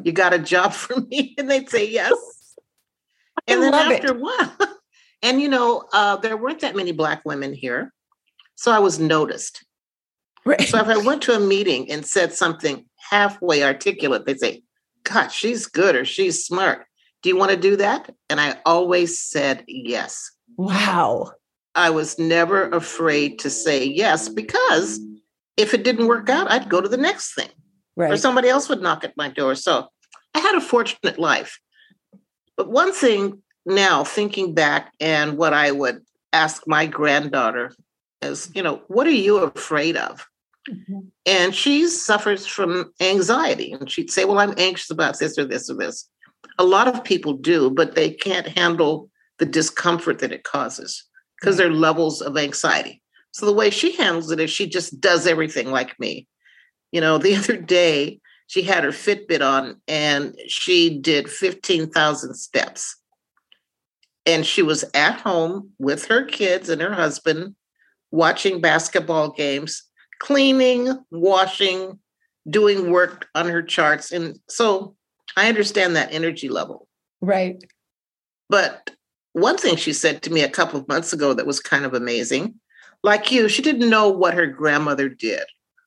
You 0.00 0.12
got 0.12 0.32
a 0.32 0.38
job 0.38 0.72
for 0.74 1.00
me? 1.00 1.34
And 1.36 1.50
they'd 1.50 1.68
say 1.68 1.90
yes 1.90 2.14
and 3.48 3.62
then 3.62 3.74
after 3.74 4.12
a 4.12 4.18
while, 4.18 4.52
and 5.22 5.40
you 5.40 5.48
know, 5.48 5.84
uh, 5.92 6.16
there 6.16 6.36
weren't 6.36 6.60
that 6.60 6.76
many 6.76 6.92
Black 6.92 7.22
women 7.24 7.52
here. 7.52 7.92
So 8.54 8.72
I 8.72 8.78
was 8.78 8.98
noticed. 8.98 9.64
Right. 10.44 10.62
So 10.62 10.78
if 10.78 10.88
I 10.88 10.96
went 10.96 11.22
to 11.22 11.36
a 11.36 11.40
meeting 11.40 11.90
and 11.90 12.06
said 12.06 12.32
something 12.32 12.84
halfway 13.10 13.62
articulate, 13.62 14.26
they'd 14.26 14.40
say, 14.40 14.62
God, 15.04 15.28
she's 15.28 15.66
good 15.66 15.94
or 15.94 16.04
she's 16.04 16.44
smart. 16.44 16.86
Do 17.22 17.28
you 17.28 17.36
want 17.36 17.50
to 17.50 17.56
do 17.56 17.76
that? 17.76 18.14
And 18.30 18.40
I 18.40 18.56
always 18.64 19.20
said 19.20 19.64
yes. 19.66 20.30
Wow. 20.56 21.32
I 21.74 21.90
was 21.90 22.18
never 22.18 22.68
afraid 22.70 23.38
to 23.40 23.50
say 23.50 23.84
yes 23.84 24.28
because 24.28 25.00
if 25.56 25.74
it 25.74 25.84
didn't 25.84 26.06
work 26.06 26.28
out, 26.28 26.50
I'd 26.50 26.68
go 26.68 26.80
to 26.80 26.88
the 26.88 26.96
next 26.96 27.34
thing. 27.34 27.50
Right. 27.96 28.12
Or 28.12 28.16
somebody 28.16 28.48
else 28.48 28.68
would 28.68 28.80
knock 28.80 29.04
at 29.04 29.16
my 29.16 29.28
door. 29.28 29.54
So 29.54 29.88
I 30.34 30.38
had 30.38 30.54
a 30.54 30.60
fortunate 30.60 31.18
life. 31.18 31.58
But 32.56 32.70
one 32.70 32.92
thing 32.92 33.42
now, 33.68 34.04
thinking 34.04 34.54
back, 34.54 34.92
and 35.00 35.36
what 35.36 35.52
I 35.52 35.70
would 35.70 36.00
ask 36.32 36.66
my 36.66 36.86
granddaughter 36.86 37.74
is, 38.22 38.50
you 38.54 38.62
know, 38.62 38.82
what 38.88 39.06
are 39.06 39.10
you 39.10 39.38
afraid 39.38 39.96
of? 39.96 40.26
Mm-hmm. 40.68 41.00
And 41.26 41.54
she 41.54 41.86
suffers 41.88 42.46
from 42.46 42.92
anxiety. 43.00 43.72
And 43.72 43.90
she'd 43.90 44.10
say, 44.10 44.24
Well, 44.24 44.38
I'm 44.38 44.54
anxious 44.58 44.90
about 44.90 45.18
this 45.18 45.38
or 45.38 45.44
this 45.44 45.70
or 45.70 45.74
this. 45.74 46.08
A 46.58 46.64
lot 46.64 46.88
of 46.88 47.04
people 47.04 47.32
do, 47.34 47.70
but 47.70 47.94
they 47.94 48.10
can't 48.10 48.46
handle 48.46 49.10
the 49.38 49.46
discomfort 49.46 50.18
that 50.18 50.32
it 50.32 50.44
causes 50.44 51.04
because 51.40 51.56
mm-hmm. 51.56 51.64
there 51.64 51.70
are 51.70 51.80
levels 51.80 52.20
of 52.20 52.36
anxiety. 52.36 53.02
So 53.32 53.46
the 53.46 53.52
way 53.52 53.70
she 53.70 53.92
handles 53.96 54.30
it 54.30 54.40
is 54.40 54.50
she 54.50 54.68
just 54.68 55.00
does 55.00 55.26
everything 55.26 55.70
like 55.70 55.98
me. 56.00 56.26
You 56.92 57.00
know, 57.00 57.18
the 57.18 57.36
other 57.36 57.56
day 57.56 58.20
she 58.46 58.62
had 58.62 58.84
her 58.84 58.90
Fitbit 58.90 59.42
on 59.42 59.80
and 59.86 60.34
she 60.48 60.98
did 60.98 61.30
15,000 61.30 62.34
steps. 62.34 62.96
And 64.28 64.46
she 64.46 64.62
was 64.62 64.84
at 64.94 65.20
home 65.20 65.70
with 65.80 66.06
her 66.06 66.24
kids 66.24 66.68
and 66.68 66.80
her 66.80 66.92
husband 66.92 67.56
watching 68.12 68.60
basketball 68.60 69.30
games, 69.30 69.82
cleaning, 70.20 70.96
washing, 71.10 71.98
doing 72.48 72.92
work 72.92 73.26
on 73.34 73.48
her 73.48 73.62
charts. 73.62 74.12
And 74.12 74.38
so 74.48 74.94
I 75.36 75.48
understand 75.48 75.96
that 75.96 76.12
energy 76.12 76.48
level. 76.48 76.86
Right. 77.20 77.64
But 78.48 78.90
one 79.32 79.56
thing 79.56 79.76
she 79.76 79.92
said 79.92 80.22
to 80.22 80.32
me 80.32 80.42
a 80.42 80.48
couple 80.48 80.78
of 80.78 80.88
months 80.88 81.12
ago 81.12 81.34
that 81.34 81.46
was 81.46 81.58
kind 81.58 81.84
of 81.84 81.94
amazing 81.94 82.54
like 83.02 83.30
you, 83.30 83.48
she 83.48 83.62
didn't 83.62 83.90
know 83.90 84.08
what 84.08 84.34
her 84.34 84.46
grandmother 84.46 85.08
did, 85.08 85.44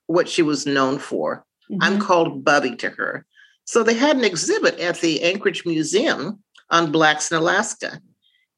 what 0.07 0.29
she 0.29 0.41
was 0.41 0.65
known 0.65 0.97
for. 0.97 1.45
Mm-hmm. 1.69 1.83
I'm 1.83 1.99
called 1.99 2.43
Bubby 2.43 2.75
to 2.77 2.89
her. 2.89 3.25
So 3.65 3.83
they 3.83 3.93
had 3.93 4.17
an 4.17 4.23
exhibit 4.23 4.79
at 4.79 4.99
the 5.01 5.21
Anchorage 5.21 5.65
Museum 5.65 6.41
on 6.69 6.91
Blacks 6.91 7.31
in 7.31 7.37
Alaska. 7.37 8.01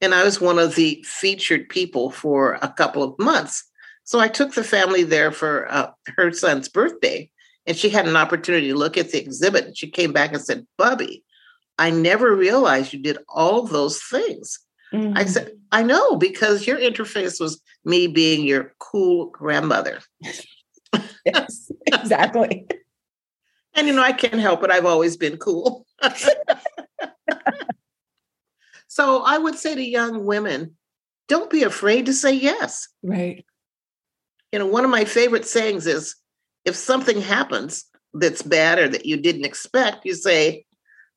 And 0.03 0.13
I 0.13 0.25
was 0.25 0.41
one 0.41 0.59
of 0.59 0.75
the 0.75 1.01
featured 1.07 1.69
people 1.69 2.11
for 2.11 2.59
a 2.61 2.67
couple 2.67 3.03
of 3.03 3.17
months. 3.17 3.63
So 4.03 4.19
I 4.19 4.27
took 4.27 4.53
the 4.53 4.63
family 4.63 5.03
there 5.03 5.31
for 5.31 5.71
uh, 5.71 5.91
her 6.17 6.33
son's 6.33 6.67
birthday. 6.67 7.29
And 7.65 7.77
she 7.77 7.89
had 7.89 8.05
an 8.05 8.17
opportunity 8.17 8.67
to 8.67 8.75
look 8.75 8.97
at 8.97 9.11
the 9.11 9.21
exhibit. 9.21 9.65
And 9.65 9.77
she 9.77 9.89
came 9.89 10.11
back 10.11 10.33
and 10.33 10.41
said, 10.41 10.67
Bubby, 10.77 11.23
I 11.77 11.89
never 11.89 12.35
realized 12.35 12.91
you 12.91 12.99
did 12.99 13.17
all 13.29 13.63
those 13.63 14.03
things. 14.03 14.59
Mm-hmm. 14.93 15.17
I 15.17 15.23
said, 15.23 15.53
I 15.71 15.83
know, 15.83 16.17
because 16.17 16.67
your 16.67 16.77
interface 16.77 17.39
was 17.39 17.61
me 17.85 18.07
being 18.07 18.45
your 18.45 18.73
cool 18.79 19.27
grandmother. 19.27 19.99
yes, 21.25 21.71
exactly. 21.87 22.67
and 23.73 23.87
you 23.87 23.93
know, 23.93 24.03
I 24.03 24.11
can't 24.11 24.41
help 24.41 24.65
it. 24.65 24.69
I've 24.69 24.85
always 24.85 25.15
been 25.15 25.37
cool. 25.37 25.85
so 28.93 29.23
I 29.23 29.39
would 29.39 29.57
say 29.57 29.73
to 29.73 29.83
young 29.83 30.23
women, 30.23 30.77
don't 31.27 31.49
be 31.49 31.63
afraid 31.63 32.05
to 32.05 32.13
say 32.13 32.31
yes. 32.31 32.87
Right. 33.01 33.43
You 34.51 34.59
know, 34.59 34.67
one 34.67 34.85
of 34.85 34.91
my 34.91 35.03
favorite 35.03 35.47
sayings 35.47 35.87
is 35.87 36.15
if 36.63 36.75
something 36.75 37.19
happens 37.19 37.85
that's 38.13 38.43
bad 38.43 38.77
or 38.77 38.87
that 38.87 39.07
you 39.07 39.17
didn't 39.17 39.45
expect, 39.45 40.05
you 40.05 40.13
say, 40.13 40.67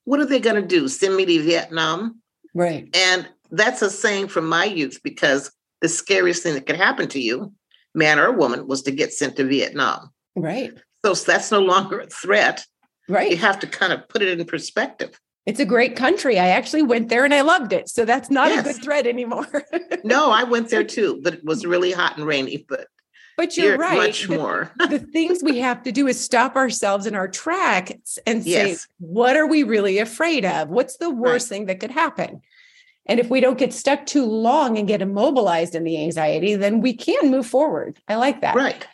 What 0.05 0.21
are 0.21 0.25
they 0.25 0.41
going 0.41 0.57
to 0.57 0.67
do? 0.67 0.89
Send 0.89 1.17
me 1.17 1.27
to 1.27 1.43
Vietnam? 1.43 2.23
Right. 2.55 2.89
And 2.97 3.29
that's 3.51 3.83
a 3.83 3.91
saying 3.91 4.29
from 4.29 4.49
my 4.49 4.65
youth 4.65 5.01
because 5.05 5.53
the 5.83 5.91
scariest 5.91 6.43
thing 6.43 6.55
that 6.55 6.65
could 6.65 6.77
happen 6.77 7.09
to 7.09 7.21
you, 7.21 7.53
man 7.95 8.19
or 8.19 8.33
woman, 8.33 8.67
was 8.67 8.81
to 8.85 8.91
get 8.91 9.13
sent 9.13 9.37
to 9.37 9.45
Vietnam. 9.45 10.09
Right. 10.35 10.73
So 11.05 11.13
that's 11.13 11.51
no 11.51 11.61
longer 11.61 12.01
a 12.01 12.07
threat. 12.07 12.65
Right. 13.07 13.33
You 13.33 13.37
have 13.37 13.59
to 13.59 13.67
kind 13.67 13.93
of 13.93 14.09
put 14.09 14.23
it 14.23 14.41
in 14.41 14.47
perspective. 14.47 15.21
It's 15.47 15.61
a 15.61 15.65
great 15.65 15.95
country. 15.95 16.39
I 16.39 16.49
actually 16.49 16.83
went 16.83 17.09
there 17.09 17.25
and 17.25 17.33
I 17.33 17.43
loved 17.43 17.73
it. 17.73 17.89
So 17.89 18.05
that's 18.05 18.31
not 18.31 18.49
yes. 18.49 18.61
a 18.61 18.73
good 18.73 18.83
threat 18.83 19.07
anymore. 19.07 19.47
no, 20.05 20.31
I 20.33 20.43
went 20.43 20.71
there 20.71 20.83
too, 20.85 21.21
but 21.23 21.35
it 21.35 21.45
was 21.45 21.65
really 21.65 21.93
hot 21.93 22.17
and 22.17 22.27
rainy. 22.27 22.67
But 22.69 22.89
but 23.37 23.57
you're, 23.57 23.67
you're 23.67 23.79
right. 23.79 23.97
Much 23.97 24.27
the, 24.27 24.37
more. 24.37 24.73
the 24.91 24.99
things 24.99 25.43
we 25.43 25.59
have 25.59 25.83
to 25.85 25.93
do 25.93 26.09
is 26.09 26.19
stop 26.19 26.57
ourselves 26.57 27.07
in 27.07 27.15
our 27.15 27.29
tracks 27.29 28.19
and 28.27 28.43
say, 28.43 28.71
yes. 28.71 28.89
what 28.99 29.37
are 29.37 29.47
we 29.47 29.63
really 29.63 29.99
afraid 29.99 30.45
of? 30.45 30.69
What's 30.69 30.97
the 30.97 31.11
worst 31.11 31.51
right. 31.51 31.57
thing 31.57 31.67
that 31.67 31.81
could 31.81 31.91
happen? 31.91 32.41
And 33.05 33.21
if 33.21 33.31
we 33.31 33.41
don't 33.41 33.59
get 33.59 33.73
stuck 33.73 34.07
too 34.07 34.25
long 34.25 34.79
and 34.79 34.89
get 34.89 35.03
immobilized 35.03 35.75
in 35.75 35.85
the 35.85 36.03
anxiety, 36.03 36.57
then 36.57 36.81
we 36.81 36.95
can 36.95 37.31
move 37.31 37.47
forward. 37.47 38.01
I 38.09 38.17
like 38.17 38.41
that. 38.41 38.57
Right. 38.57 38.87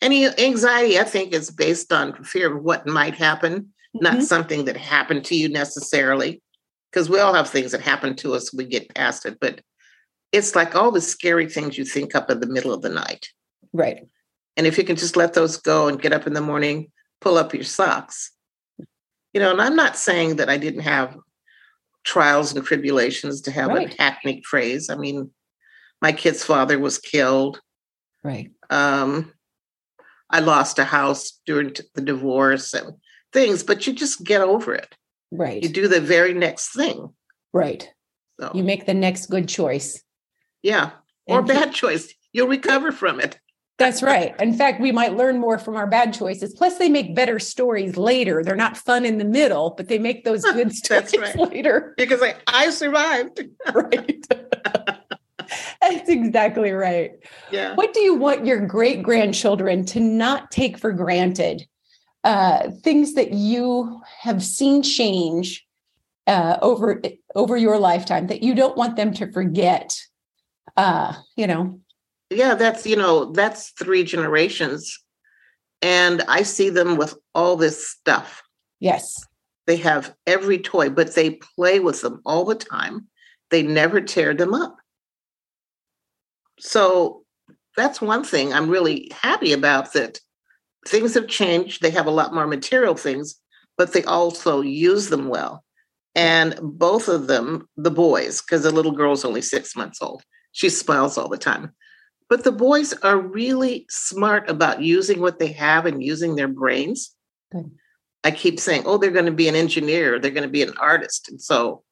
Any 0.00 0.26
anxiety, 0.26 0.98
I 0.98 1.04
think, 1.04 1.32
is 1.32 1.50
based 1.50 1.92
on 1.92 2.22
fear 2.24 2.54
of 2.54 2.62
what 2.62 2.86
might 2.86 3.14
happen, 3.14 3.72
mm-hmm. 3.94 4.04
not 4.04 4.22
something 4.22 4.64
that 4.66 4.76
happened 4.76 5.24
to 5.26 5.36
you 5.36 5.48
necessarily. 5.48 6.42
Because 6.90 7.08
we 7.08 7.20
all 7.20 7.32
have 7.32 7.48
things 7.48 7.72
that 7.72 7.80
happen 7.80 8.14
to 8.16 8.34
us, 8.34 8.52
we 8.52 8.64
get 8.64 8.94
past 8.94 9.24
it. 9.24 9.38
But 9.40 9.62
it's 10.30 10.54
like 10.54 10.74
all 10.74 10.90
the 10.90 11.00
scary 11.00 11.48
things 11.48 11.78
you 11.78 11.84
think 11.84 12.14
up 12.14 12.30
in 12.30 12.40
the 12.40 12.46
middle 12.46 12.72
of 12.72 12.82
the 12.82 12.90
night. 12.90 13.28
Right. 13.72 14.06
And 14.56 14.66
if 14.66 14.76
you 14.76 14.84
can 14.84 14.96
just 14.96 15.16
let 15.16 15.32
those 15.32 15.56
go 15.56 15.88
and 15.88 16.00
get 16.00 16.12
up 16.12 16.26
in 16.26 16.34
the 16.34 16.40
morning, 16.40 16.90
pull 17.20 17.38
up 17.38 17.54
your 17.54 17.64
socks. 17.64 18.32
You 19.32 19.40
know, 19.40 19.52
and 19.52 19.62
I'm 19.62 19.76
not 19.76 19.96
saying 19.96 20.36
that 20.36 20.50
I 20.50 20.58
didn't 20.58 20.80
have 20.80 21.16
trials 22.04 22.54
and 22.54 22.64
tribulations 22.64 23.40
to 23.42 23.50
have 23.50 23.68
right. 23.68 23.90
a 23.90 24.02
hackneyed 24.02 24.44
phrase. 24.44 24.90
I 24.90 24.96
mean, 24.96 25.30
my 26.02 26.12
kid's 26.12 26.44
father 26.44 26.78
was 26.78 26.98
killed. 26.98 27.60
Right. 28.22 28.50
Um, 28.68 29.32
I 30.28 30.40
lost 30.40 30.78
a 30.78 30.84
house 30.84 31.40
during 31.46 31.74
the 31.94 32.02
divorce 32.02 32.74
and 32.74 32.94
things, 33.32 33.62
but 33.62 33.86
you 33.86 33.92
just 33.92 34.24
get 34.24 34.40
over 34.40 34.74
it. 34.74 34.94
Right. 35.30 35.62
You 35.62 35.68
do 35.68 35.88
the 35.88 36.00
very 36.00 36.34
next 36.34 36.74
thing. 36.74 37.10
Right. 37.52 37.88
So. 38.40 38.50
You 38.54 38.62
make 38.62 38.86
the 38.86 38.94
next 38.94 39.26
good 39.26 39.48
choice. 39.48 40.02
Yeah. 40.62 40.90
Or 41.26 41.38
and 41.38 41.48
bad 41.48 41.72
choice. 41.72 42.12
You'll 42.32 42.48
recover 42.48 42.92
from 42.92 43.20
it. 43.20 43.38
That's 43.78 44.02
right. 44.02 44.38
In 44.40 44.54
fact, 44.54 44.80
we 44.80 44.92
might 44.92 45.16
learn 45.16 45.40
more 45.40 45.58
from 45.58 45.76
our 45.76 45.86
bad 45.86 46.14
choices. 46.14 46.54
Plus, 46.54 46.78
they 46.78 46.88
make 46.88 47.16
better 47.16 47.38
stories 47.38 47.96
later. 47.96 48.44
They're 48.44 48.54
not 48.54 48.76
fun 48.76 49.04
in 49.04 49.18
the 49.18 49.24
middle, 49.24 49.74
but 49.76 49.88
they 49.88 49.98
make 49.98 50.24
those 50.24 50.42
good 50.42 50.72
stories 50.72 51.14
right. 51.18 51.36
later. 51.50 51.94
Because 51.96 52.20
like, 52.20 52.40
I 52.46 52.70
survived. 52.70 53.40
right. 53.74 54.24
That's 55.80 56.08
exactly 56.08 56.70
right. 56.70 57.12
Yeah. 57.50 57.74
What 57.74 57.92
do 57.92 58.00
you 58.00 58.14
want 58.14 58.46
your 58.46 58.64
great 58.64 59.02
grandchildren 59.02 59.84
to 59.86 60.00
not 60.00 60.50
take 60.50 60.78
for 60.78 60.92
granted? 60.92 61.66
Uh, 62.24 62.70
things 62.82 63.14
that 63.14 63.32
you 63.32 64.00
have 64.20 64.42
seen 64.42 64.82
change 64.82 65.66
uh, 66.26 66.56
over 66.62 67.02
over 67.34 67.56
your 67.56 67.78
lifetime 67.78 68.28
that 68.28 68.42
you 68.42 68.54
don't 68.54 68.76
want 68.76 68.96
them 68.96 69.12
to 69.12 69.30
forget. 69.32 69.98
Uh, 70.76 71.14
you 71.36 71.46
know, 71.46 71.80
yeah, 72.32 72.54
that's, 72.54 72.86
you 72.86 72.96
know, 72.96 73.26
that's 73.26 73.70
three 73.70 74.04
generations. 74.04 74.98
And 75.80 76.22
I 76.28 76.42
see 76.42 76.70
them 76.70 76.96
with 76.96 77.14
all 77.34 77.56
this 77.56 77.88
stuff. 77.88 78.42
Yes. 78.80 79.26
They 79.66 79.76
have 79.76 80.14
every 80.26 80.58
toy, 80.58 80.90
but 80.90 81.14
they 81.14 81.38
play 81.56 81.80
with 81.80 82.00
them 82.00 82.20
all 82.24 82.44
the 82.44 82.54
time. 82.54 83.08
They 83.50 83.62
never 83.62 84.00
tear 84.00 84.34
them 84.34 84.54
up. 84.54 84.76
So 86.58 87.24
that's 87.76 88.00
one 88.00 88.24
thing 88.24 88.52
I'm 88.52 88.68
really 88.68 89.10
happy 89.12 89.52
about 89.52 89.92
that 89.92 90.20
things 90.86 91.14
have 91.14 91.28
changed. 91.28 91.82
They 91.82 91.90
have 91.90 92.06
a 92.06 92.10
lot 92.10 92.34
more 92.34 92.46
material 92.46 92.94
things, 92.94 93.36
but 93.76 93.92
they 93.92 94.04
also 94.04 94.60
use 94.60 95.08
them 95.08 95.28
well. 95.28 95.64
And 96.14 96.58
both 96.62 97.08
of 97.08 97.26
them, 97.26 97.68
the 97.76 97.90
boys, 97.90 98.42
because 98.42 98.64
the 98.64 98.70
little 98.70 98.92
girl's 98.92 99.24
only 99.24 99.42
six 99.42 99.74
months 99.74 100.02
old, 100.02 100.22
she 100.52 100.68
smiles 100.68 101.16
all 101.16 101.28
the 101.28 101.38
time. 101.38 101.72
But 102.28 102.44
the 102.44 102.52
boys 102.52 102.92
are 103.02 103.18
really 103.18 103.86
smart 103.88 104.48
about 104.48 104.82
using 104.82 105.20
what 105.20 105.38
they 105.38 105.52
have 105.52 105.86
and 105.86 106.02
using 106.02 106.34
their 106.34 106.48
brains. 106.48 107.14
Good. 107.50 107.70
I 108.24 108.30
keep 108.30 108.60
saying, 108.60 108.82
oh, 108.86 108.98
they're 108.98 109.10
going 109.10 109.26
to 109.26 109.32
be 109.32 109.48
an 109.48 109.56
engineer, 109.56 110.18
they're 110.18 110.30
going 110.30 110.42
to 110.44 110.48
be 110.48 110.62
an 110.62 110.74
artist. 110.78 111.28
And 111.28 111.40
so 111.40 111.82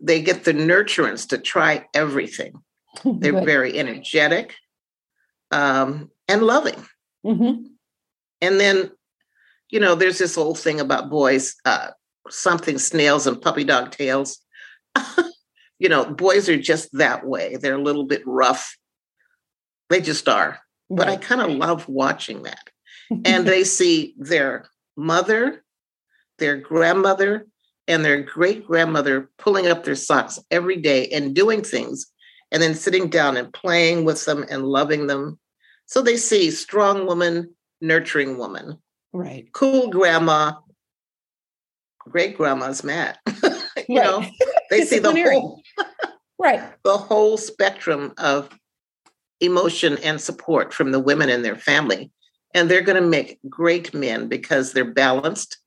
they 0.00 0.20
get 0.22 0.44
the 0.44 0.52
nurturance 0.52 1.28
to 1.28 1.38
try 1.38 1.86
everything. 1.94 2.54
They're 3.04 3.44
very 3.44 3.78
energetic 3.78 4.54
um, 5.50 6.10
and 6.26 6.42
loving. 6.42 6.84
Mm-hmm. 7.24 7.66
And 8.40 8.60
then, 8.60 8.90
you 9.70 9.80
know, 9.80 9.94
there's 9.94 10.18
this 10.18 10.34
whole 10.34 10.54
thing 10.54 10.80
about 10.80 11.10
boys, 11.10 11.56
uh, 11.64 11.88
something 12.28 12.78
snails 12.78 13.26
and 13.26 13.40
puppy 13.40 13.64
dog 13.64 13.90
tails. 13.90 14.38
you 15.78 15.88
know, 15.88 16.04
boys 16.04 16.48
are 16.48 16.60
just 16.60 16.88
that 16.92 17.26
way. 17.26 17.56
They're 17.56 17.74
a 17.74 17.82
little 17.82 18.04
bit 18.04 18.22
rough 18.26 18.76
they 19.88 20.00
just 20.00 20.28
are. 20.28 20.58
Right. 20.88 20.96
But 20.96 21.08
I 21.08 21.16
kind 21.16 21.40
of 21.40 21.50
love 21.50 21.88
watching 21.88 22.42
that. 22.44 22.70
and 23.24 23.46
they 23.46 23.64
see 23.64 24.14
their 24.18 24.66
mother, 24.96 25.64
their 26.38 26.56
grandmother, 26.56 27.46
and 27.86 28.04
their 28.04 28.20
great 28.20 28.66
grandmother 28.66 29.30
pulling 29.38 29.66
up 29.66 29.84
their 29.84 29.94
socks 29.94 30.38
every 30.50 30.76
day 30.76 31.08
and 31.08 31.34
doing 31.34 31.62
things, 31.62 32.06
and 32.52 32.62
then 32.62 32.74
sitting 32.74 33.08
down 33.08 33.36
and 33.36 33.52
playing 33.52 34.04
with 34.04 34.24
them 34.26 34.44
and 34.50 34.66
loving 34.66 35.06
them. 35.06 35.38
So 35.86 36.02
they 36.02 36.18
see 36.18 36.50
strong 36.50 37.06
woman 37.06 37.54
nurturing 37.80 38.38
woman. 38.38 38.78
Right. 39.12 39.48
Cool 39.52 39.88
grandma, 39.88 40.52
great 41.98 42.36
grandma's 42.36 42.84
mad. 42.84 43.18
you 43.26 43.40
right. 43.44 43.88
know, 43.88 44.24
they 44.70 44.84
see 44.84 44.98
the 44.98 45.12
whole 45.12 45.62
right 46.38 46.62
the 46.84 46.96
whole 46.96 47.36
spectrum 47.36 48.12
of 48.18 48.48
emotion 49.40 49.98
and 49.98 50.20
support 50.20 50.72
from 50.72 50.92
the 50.92 51.00
women 51.00 51.28
in 51.28 51.42
their 51.42 51.56
family. 51.56 52.10
And 52.54 52.70
they're 52.70 52.82
going 52.82 53.00
to 53.00 53.08
make 53.08 53.38
great 53.48 53.92
men 53.94 54.28
because 54.28 54.72
they're 54.72 54.92
balanced. 54.92 55.58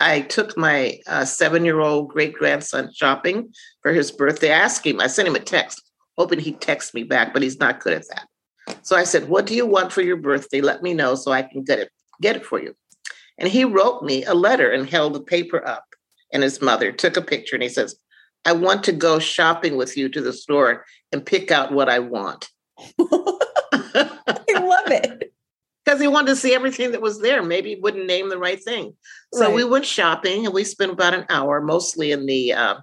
I 0.00 0.20
took 0.22 0.56
my 0.56 1.00
uh, 1.08 1.24
seven 1.24 1.64
year 1.64 1.80
old 1.80 2.08
great 2.08 2.34
grandson 2.34 2.92
shopping 2.94 3.52
for 3.82 3.92
his 3.92 4.12
birthday. 4.12 4.52
I 4.52 4.58
asked 4.58 4.86
him, 4.86 5.00
I 5.00 5.08
sent 5.08 5.26
him 5.26 5.34
a 5.34 5.40
text, 5.40 5.82
hoping 6.16 6.38
he'd 6.38 6.60
text 6.60 6.94
me 6.94 7.02
back, 7.02 7.32
but 7.32 7.42
he's 7.42 7.58
not 7.58 7.80
good 7.80 7.94
at 7.94 8.04
that. 8.10 8.28
So 8.88 8.96
I 8.96 9.04
said, 9.04 9.28
What 9.28 9.44
do 9.44 9.54
you 9.54 9.66
want 9.66 9.92
for 9.92 10.00
your 10.00 10.16
birthday? 10.16 10.62
Let 10.62 10.82
me 10.82 10.94
know 10.94 11.14
so 11.14 11.30
I 11.30 11.42
can 11.42 11.62
get 11.62 11.78
it, 11.78 11.90
get 12.22 12.36
it 12.36 12.46
for 12.46 12.58
you. 12.58 12.74
And 13.36 13.46
he 13.46 13.64
wrote 13.64 14.02
me 14.02 14.24
a 14.24 14.32
letter 14.32 14.70
and 14.70 14.88
held 14.88 15.12
the 15.12 15.20
paper 15.20 15.62
up. 15.68 15.84
And 16.32 16.42
his 16.42 16.62
mother 16.62 16.90
took 16.90 17.18
a 17.18 17.22
picture 17.22 17.54
and 17.54 17.62
he 17.62 17.68
says, 17.68 17.96
I 18.46 18.52
want 18.52 18.84
to 18.84 18.92
go 18.92 19.18
shopping 19.18 19.76
with 19.76 19.98
you 19.98 20.08
to 20.08 20.22
the 20.22 20.32
store 20.32 20.86
and 21.12 21.26
pick 21.26 21.50
out 21.50 21.70
what 21.70 21.90
I 21.90 21.98
want. 21.98 22.48
I 22.98 24.08
love 24.54 24.90
it. 24.90 25.34
Because 25.84 26.00
he 26.00 26.08
wanted 26.08 26.28
to 26.28 26.36
see 26.36 26.54
everything 26.54 26.92
that 26.92 27.02
was 27.02 27.20
there. 27.20 27.42
Maybe 27.42 27.74
he 27.74 27.80
wouldn't 27.80 28.06
name 28.06 28.30
the 28.30 28.38
right 28.38 28.62
thing. 28.62 28.96
So 29.34 29.48
right. 29.48 29.54
we 29.54 29.64
went 29.64 29.84
shopping 29.84 30.46
and 30.46 30.54
we 30.54 30.64
spent 30.64 30.92
about 30.92 31.12
an 31.12 31.26
hour, 31.28 31.60
mostly 31.60 32.10
in 32.12 32.24
the 32.24 32.54
uh, 32.54 32.76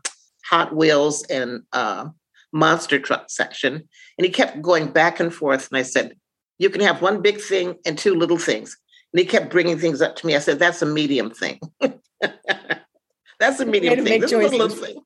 Hot 0.51 0.75
Wheels 0.75 1.23
and 1.31 1.63
uh, 1.73 2.09
monster 2.53 2.99
truck 2.99 3.31
section. 3.31 3.89
And 4.17 4.25
he 4.25 4.31
kept 4.31 4.61
going 4.61 4.87
back 4.87 5.19
and 5.19 5.33
forth. 5.33 5.69
And 5.69 5.77
I 5.77 5.83
said, 5.83 6.15
You 6.57 6.69
can 6.69 6.81
have 6.81 7.01
one 7.01 7.21
big 7.21 7.39
thing 7.39 7.75
and 7.85 7.97
two 7.97 8.15
little 8.15 8.37
things. 8.37 8.77
And 9.13 9.19
he 9.19 9.25
kept 9.25 9.51
bringing 9.51 9.77
things 9.77 10.01
up 10.01 10.15
to 10.17 10.27
me. 10.27 10.35
I 10.35 10.39
said, 10.39 10.59
That's 10.59 10.81
a 10.81 10.85
medium 10.85 11.31
thing. 11.31 11.59
That's 13.39 13.59
a 13.59 13.65
medium 13.65 14.05
thing. 14.05 14.21
This 14.21 14.31
is 14.31 14.51
a 14.53 14.57
little 14.57 14.69
thing. 14.69 15.01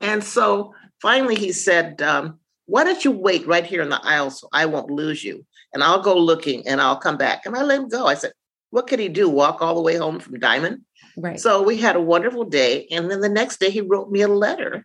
And 0.00 0.22
so 0.22 0.74
finally 1.00 1.34
he 1.34 1.52
said, 1.52 2.02
um, 2.02 2.38
why 2.66 2.84
don't 2.84 3.04
you 3.04 3.12
wait 3.12 3.46
right 3.46 3.64
here 3.64 3.82
in 3.82 3.88
the 3.88 4.00
aisle 4.04 4.30
so 4.30 4.48
I 4.52 4.66
won't 4.66 4.90
lose 4.90 5.22
you? 5.22 5.46
And 5.72 5.82
I'll 5.82 6.02
go 6.02 6.16
looking 6.16 6.66
and 6.66 6.80
I'll 6.80 6.96
come 6.96 7.16
back. 7.16 7.46
And 7.46 7.56
I 7.56 7.62
let 7.62 7.78
him 7.78 7.88
go. 7.88 8.06
I 8.06 8.14
said, 8.14 8.32
what 8.70 8.88
could 8.88 8.98
he 8.98 9.08
do? 9.08 9.28
Walk 9.28 9.62
all 9.62 9.74
the 9.74 9.80
way 9.80 9.96
home 9.96 10.18
from 10.18 10.40
Diamond? 10.40 10.82
Right. 11.16 11.38
So 11.38 11.62
we 11.62 11.76
had 11.76 11.96
a 11.96 12.00
wonderful 12.00 12.44
day. 12.44 12.86
And 12.90 13.10
then 13.10 13.20
the 13.20 13.28
next 13.28 13.60
day 13.60 13.70
he 13.70 13.80
wrote 13.80 14.10
me 14.10 14.22
a 14.22 14.28
letter 14.28 14.84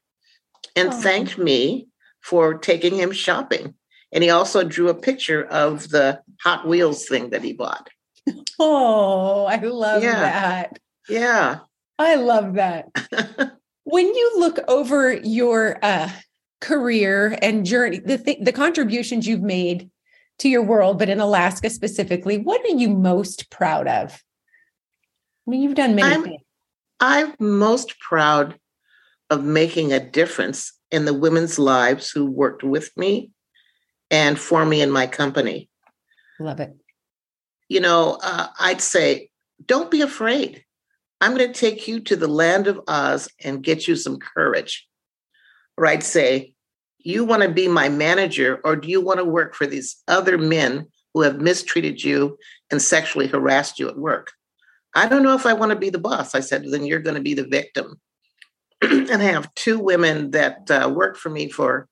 and 0.75 0.89
oh. 0.89 0.91
thanked 0.91 1.38
me 1.38 1.88
for 2.22 2.56
taking 2.56 2.96
him 2.96 3.12
shopping. 3.12 3.74
And 4.12 4.24
he 4.24 4.30
also 4.30 4.63
drew 4.63 4.90
a 4.90 4.96
picture 4.96 5.46
of 5.46 5.90
the 5.90 6.22
Hot 6.44 6.68
Wheels 6.68 7.08
thing 7.08 7.30
that 7.30 7.44
he 7.44 7.54
bought. 7.54 7.90
Oh, 8.60 9.46
I 9.46 9.58
love 9.58 10.04
yeah. 10.04 10.20
that. 10.20 10.80
Yeah. 11.10 11.60
I 11.98 12.16
love 12.16 12.56
that. 12.56 12.88
when 13.84 14.06
you 14.06 14.34
look 14.38 14.60
over 14.68 15.13
your 15.13 15.80
uh, 15.84 16.10
career 16.60 17.38
and 17.42 17.66
journey, 17.66 18.00
the 18.00 18.18
th- 18.18 18.40
the 18.42 18.51
contributions 18.51 19.28
you've 19.28 19.42
made 19.42 19.90
to 20.40 20.50
your 20.50 20.63
world, 20.63 21.00
but 21.00 21.10
in 21.10 21.20
Alaska 21.20 21.70
specifically, 21.70 22.38
what 22.38 22.62
are 22.66 22.75
you 22.75 22.90
most 22.90 23.50
proud 23.50 23.88
of? 23.88 24.13
I 25.48 25.51
mean, 25.51 25.62
you've 25.62 25.75
done 25.75 25.96
many 25.96 26.16
I'm, 26.16 26.24
things. 26.24 26.42
I'm 27.00 27.36
most 27.40 28.00
proud 28.00 28.60
of 29.32 29.44
making 29.44 29.94
a 29.94 30.00
difference 30.00 30.74
in 30.92 31.06
the 31.06 31.14
women's 31.14 31.58
lives 31.58 32.12
who 32.12 32.26
worked 32.26 32.64
with 32.64 32.92
me 32.98 33.32
and 34.12 34.38
for 34.38 34.66
me 34.66 34.82
in 34.82 34.92
my 34.92 35.08
company. 35.08 35.70
Love 36.40 36.60
it. 36.60 36.76
You 37.70 37.80
know, 37.80 38.20
uh, 38.22 38.48
I'd 38.60 38.82
say, 38.82 39.30
don't 39.66 39.90
be 39.90 40.02
afraid. 40.02 40.66
I'm 41.22 41.36
going 41.36 41.48
to 41.48 41.60
take 41.60 41.88
you 41.88 42.02
to 42.02 42.16
the 42.18 42.28
land 42.28 42.68
of 42.68 42.82
Oz 42.88 43.30
and 43.44 43.64
get 43.64 43.88
you 43.88 43.96
some 43.96 44.20
courage. 44.20 44.88
Or 45.77 45.86
I'd 45.86 46.03
say, 46.03 46.53
You 47.00 47.24
want 47.24 47.44
to 47.44 47.50
be 47.50 47.68
my 47.68 47.88
manager, 47.88 48.60
or 48.66 48.75
do 48.75 48.90
you 48.90 49.00
want 49.00 49.20
to 49.20 49.25
work 49.25 49.55
for 49.55 49.66
these 49.66 50.03
other 50.08 50.38
men 50.38 50.88
who 51.14 51.22
have 51.22 51.40
mistreated 51.40 52.03
you 52.03 52.38
and 52.70 52.82
sexually 52.82 53.27
harassed 53.27 53.79
you 53.79 53.88
at 53.88 53.98
work? 53.98 54.32
I 54.94 55.08
don't 55.08 55.24
know 55.24 55.36
if 55.36 55.46
I 55.46 55.53
want 55.53 55.70
to 55.72 55.77
be 55.77 55.90
the 55.90 56.00
boss. 56.00 56.36
I 56.36 56.42
said, 56.42 56.66
Then 56.70 56.86
you're 56.86 57.00
going 57.00 57.16
to 57.16 57.22
be 57.22 57.36
the 57.36 57.48
victim. 57.48 58.01
and 59.09 59.22
have 59.22 59.53
two 59.55 59.79
women 59.79 60.31
that 60.31 60.70
uh, 60.70 60.89
worked 60.94 61.17
for 61.17 61.29
me 61.29 61.50
for 61.50 61.87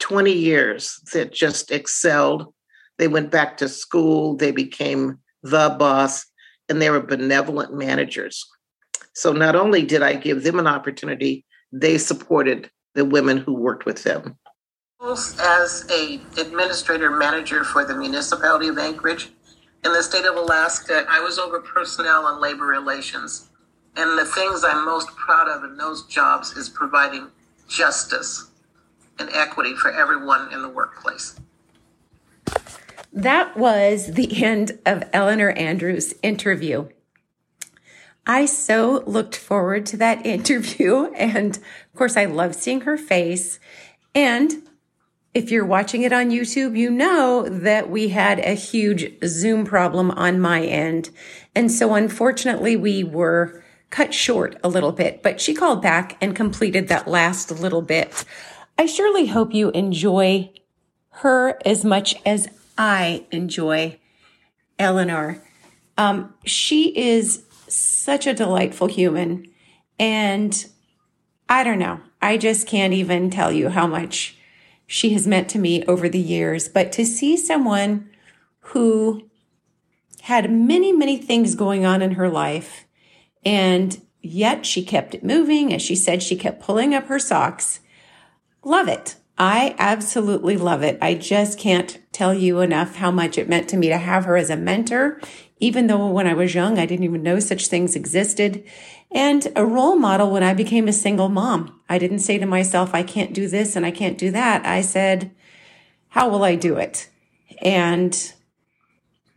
20 0.00 0.32
years 0.32 1.00
that 1.12 1.32
just 1.32 1.70
excelled. 1.70 2.52
They 2.98 3.08
went 3.08 3.30
back 3.30 3.56
to 3.58 3.68
school, 3.68 4.36
they 4.36 4.50
became 4.50 5.18
the 5.42 5.74
boss, 5.78 6.26
and 6.68 6.80
they 6.80 6.90
were 6.90 7.00
benevolent 7.00 7.74
managers. 7.74 8.46
So 9.14 9.32
not 9.32 9.56
only 9.56 9.82
did 9.82 10.02
I 10.02 10.14
give 10.14 10.42
them 10.42 10.58
an 10.58 10.66
opportunity, 10.66 11.44
they 11.72 11.98
supported 11.98 12.70
the 12.94 13.04
women 13.04 13.38
who 13.38 13.54
worked 13.54 13.86
with 13.86 14.02
them. 14.02 14.36
As 15.02 15.86
a 15.90 16.20
administrator 16.38 17.10
manager 17.10 17.64
for 17.64 17.84
the 17.84 17.96
municipality 17.96 18.68
of 18.68 18.78
Anchorage 18.78 19.30
in 19.84 19.92
the 19.92 20.02
state 20.02 20.26
of 20.26 20.36
Alaska, 20.36 21.06
I 21.08 21.20
was 21.20 21.38
over 21.38 21.60
personnel 21.60 22.26
and 22.26 22.40
labor 22.40 22.66
relations. 22.66 23.49
And 23.96 24.18
the 24.18 24.24
things 24.24 24.64
I'm 24.64 24.84
most 24.84 25.08
proud 25.16 25.48
of 25.48 25.64
in 25.64 25.76
those 25.76 26.06
jobs 26.06 26.56
is 26.56 26.68
providing 26.68 27.28
justice 27.68 28.50
and 29.18 29.28
equity 29.32 29.74
for 29.74 29.90
everyone 29.90 30.52
in 30.52 30.62
the 30.62 30.68
workplace. 30.68 31.38
That 33.12 33.56
was 33.56 34.12
the 34.14 34.44
end 34.44 34.78
of 34.86 35.04
Eleanor 35.12 35.50
Andrews' 35.50 36.14
interview. 36.22 36.88
I 38.26 38.46
so 38.46 39.02
looked 39.06 39.34
forward 39.34 39.86
to 39.86 39.96
that 39.98 40.24
interview. 40.26 41.06
And 41.14 41.56
of 41.56 41.98
course, 41.98 42.16
I 42.16 42.26
love 42.26 42.54
seeing 42.54 42.82
her 42.82 42.96
face. 42.96 43.58
And 44.14 44.62
if 45.32 45.50
you're 45.50 45.66
watching 45.66 46.02
it 46.02 46.12
on 46.12 46.30
YouTube, 46.30 46.76
you 46.76 46.90
know 46.90 47.48
that 47.48 47.88
we 47.88 48.08
had 48.08 48.40
a 48.40 48.54
huge 48.54 49.12
Zoom 49.24 49.64
problem 49.64 50.10
on 50.12 50.40
my 50.40 50.62
end. 50.62 51.10
And 51.54 51.70
so 51.70 51.94
unfortunately, 51.94 52.76
we 52.76 53.04
were 53.04 53.62
cut 53.90 54.14
short 54.14 54.56
a 54.62 54.68
little 54.68 54.92
bit, 54.92 55.22
but 55.22 55.40
she 55.40 55.52
called 55.52 55.82
back 55.82 56.16
and 56.20 56.34
completed 56.34 56.88
that 56.88 57.08
last 57.08 57.50
little 57.50 57.82
bit. 57.82 58.24
I 58.78 58.86
surely 58.86 59.26
hope 59.26 59.52
you 59.52 59.70
enjoy 59.70 60.50
her 61.10 61.58
as 61.66 61.84
much 61.84 62.14
as 62.24 62.48
I 62.78 63.26
enjoy 63.30 63.98
Eleanor. 64.78 65.42
Um, 65.98 66.32
she 66.46 66.96
is 66.96 67.44
such 67.68 68.26
a 68.26 68.34
delightful 68.34 68.86
human. 68.86 69.46
And 69.98 70.66
I 71.48 71.64
don't 71.64 71.78
know, 71.78 72.00
I 72.22 72.38
just 72.38 72.66
can't 72.66 72.94
even 72.94 73.28
tell 73.28 73.52
you 73.52 73.68
how 73.68 73.86
much 73.86 74.36
she 74.86 75.10
has 75.10 75.26
meant 75.26 75.48
to 75.50 75.58
me 75.58 75.84
over 75.84 76.08
the 76.08 76.18
years. 76.18 76.68
But 76.68 76.92
to 76.92 77.04
see 77.04 77.36
someone 77.36 78.08
who 78.60 79.28
had 80.22 80.50
many, 80.50 80.92
many 80.92 81.18
things 81.18 81.54
going 81.54 81.84
on 81.84 82.02
in 82.02 82.12
her 82.12 82.28
life, 82.28 82.86
and 83.44 84.00
yet 84.20 84.66
she 84.66 84.84
kept 84.84 85.14
it 85.14 85.24
moving. 85.24 85.72
As 85.72 85.82
she 85.82 85.96
said, 85.96 86.22
she 86.22 86.36
kept 86.36 86.62
pulling 86.62 86.94
up 86.94 87.06
her 87.06 87.18
socks. 87.18 87.80
Love 88.62 88.88
it. 88.88 89.16
I 89.38 89.74
absolutely 89.78 90.58
love 90.58 90.82
it. 90.82 90.98
I 91.00 91.14
just 91.14 91.58
can't 91.58 91.98
tell 92.12 92.34
you 92.34 92.60
enough 92.60 92.96
how 92.96 93.10
much 93.10 93.38
it 93.38 93.48
meant 93.48 93.70
to 93.70 93.78
me 93.78 93.88
to 93.88 93.96
have 93.96 94.26
her 94.26 94.36
as 94.36 94.50
a 94.50 94.56
mentor, 94.56 95.18
even 95.58 95.86
though 95.86 96.08
when 96.08 96.26
I 96.26 96.34
was 96.34 96.54
young, 96.54 96.78
I 96.78 96.84
didn't 96.84 97.04
even 97.04 97.22
know 97.22 97.40
such 97.40 97.68
things 97.68 97.96
existed, 97.96 98.62
and 99.10 99.50
a 99.56 99.64
role 99.64 99.96
model 99.96 100.30
when 100.30 100.42
I 100.42 100.52
became 100.52 100.88
a 100.88 100.92
single 100.92 101.30
mom. 101.30 101.80
I 101.88 101.96
didn't 101.98 102.18
say 102.18 102.36
to 102.36 102.44
myself, 102.44 102.94
I 102.94 103.02
can't 103.02 103.32
do 103.32 103.48
this 103.48 103.76
and 103.76 103.86
I 103.86 103.90
can't 103.90 104.18
do 104.18 104.30
that. 104.30 104.66
I 104.66 104.82
said, 104.82 105.30
how 106.08 106.28
will 106.28 106.44
I 106.44 106.54
do 106.54 106.76
it? 106.76 107.08
And, 107.62 108.34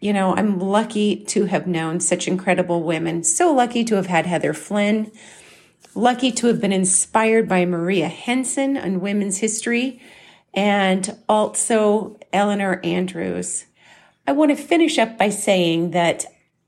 you 0.03 0.11
know, 0.11 0.35
I'm 0.35 0.59
lucky 0.59 1.15
to 1.27 1.45
have 1.45 1.65
known 1.65 2.01
such 2.01 2.27
incredible 2.27 2.83
women, 2.83 3.23
so 3.23 3.53
lucky 3.53 3.85
to 3.85 3.95
have 3.95 4.07
had 4.07 4.25
Heather 4.25 4.53
Flynn, 4.53 5.09
lucky 5.95 6.29
to 6.33 6.47
have 6.47 6.59
been 6.59 6.73
inspired 6.73 7.47
by 7.47 7.63
Maria 7.63 8.09
Henson 8.09 8.75
on 8.75 8.99
women's 8.99 9.37
history, 9.37 10.01
and 10.53 11.17
also 11.29 12.19
Eleanor 12.33 12.81
Andrews. 12.83 13.63
I 14.27 14.33
want 14.33 14.51
to 14.51 14.61
finish 14.61 14.99
up 14.99 15.17
by 15.17 15.29
saying 15.29 15.91
that 15.91 16.25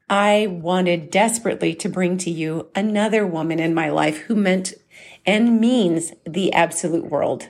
I 0.10 0.48
wanted 0.48 1.12
desperately 1.12 1.76
to 1.76 1.90
bring 1.90 2.18
to 2.20 2.32
you 2.32 2.70
another 2.74 3.28
woman 3.28 3.60
in 3.60 3.74
my 3.74 3.90
life 3.90 4.20
who 4.20 4.36
meant 4.38 4.76
and 5.26 5.60
means 5.60 6.14
the 6.26 6.54
absolute 6.54 7.08
world. 7.08 7.50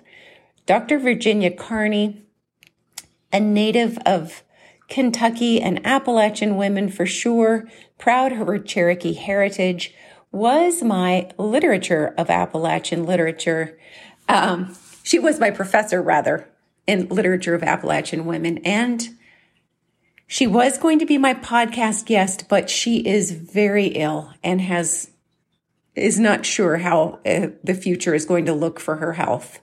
Dr. 0.66 0.98
Virginia 0.98 1.52
Carney, 1.52 2.26
a 3.32 3.40
native 3.40 4.00
of 4.04 4.42
Kentucky 4.88 5.62
and 5.62 5.86
Appalachian 5.86 6.58
women 6.58 6.90
for 6.90 7.06
sure, 7.06 7.68
proud 7.98 8.32
of 8.32 8.48
her 8.48 8.60
Cherokee 8.60 9.14
heritage, 9.14 9.94
was 10.32 10.84
my 10.84 11.30
literature 11.38 12.14
of 12.18 12.30
Appalachian 12.30 13.06
literature. 13.06 13.78
Um, 14.28 14.76
she 15.04 15.20
was 15.20 15.40
my 15.40 15.52
professor, 15.52 16.02
rather, 16.02 16.50
in 16.88 17.08
literature 17.10 17.56
of 17.56 17.64
Appalachian 17.64 18.26
women. 18.26 18.60
And 18.60 19.10
She 20.28 20.48
was 20.48 20.78
going 20.78 21.00
to 21.00 21.06
be 21.06 21.18
my 21.18 21.34
podcast 21.34 22.06
guest, 22.06 22.46
but 22.50 22.70
she 22.70 23.06
is 23.06 23.32
very 23.32 23.88
ill 23.88 24.34
and 24.44 24.62
has 24.62 25.12
is 25.94 26.20
not 26.20 26.46
sure 26.46 26.78
how 26.78 27.20
uh, 27.26 27.48
the 27.64 27.74
future 27.74 28.14
is 28.14 28.26
going 28.26 28.46
to 28.46 28.54
look 28.54 28.82
for 28.82 28.98
her 28.98 29.14
health. 29.14 29.60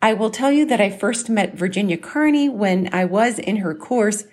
I 0.00 0.12
will 0.12 0.30
tell 0.30 0.52
you 0.52 0.64
that 0.66 0.80
I 0.80 0.90
first 0.90 1.28
met 1.28 1.58
Virginia 1.58 1.96
Carney 1.96 2.48
when 2.48 2.88
I 2.94 3.04
was 3.04 3.40
in 3.40 3.56
her 3.56 3.74
course, 3.74 4.24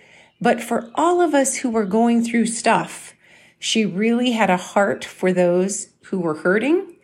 but 0.41 0.61
for 0.61 0.91
all 0.95 1.21
of 1.21 1.33
us 1.33 1.57
who 1.57 1.69
were 1.69 1.85
going 1.85 2.23
through 2.23 2.47
stuff, 2.47 3.13
she 3.59 3.85
really 3.85 4.31
had 4.31 4.49
a 4.49 4.57
heart 4.57 5.03
for 5.03 5.31
those 5.33 5.89
who 6.05 6.19
were 6.19 6.35
hurting. 6.35 6.95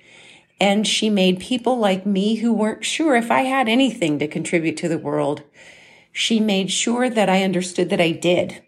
And 0.60 0.88
she 0.88 1.10
made 1.10 1.40
people 1.40 1.78
like 1.78 2.06
me 2.06 2.36
who 2.36 2.54
weren't 2.54 2.86
sure 2.86 3.16
if 3.16 3.32
I 3.32 3.42
had 3.42 3.68
anything 3.68 4.20
to 4.20 4.28
contribute 4.28 4.78
to 4.78 4.88
the 4.88 5.00
world. 5.00 5.42
She 6.12 6.40
made 6.40 6.70
sure 6.70 7.10
that 7.10 7.30
I 7.30 7.44
understood 7.44 7.90
that 7.90 8.02
I 8.02 8.12
did 8.12 8.62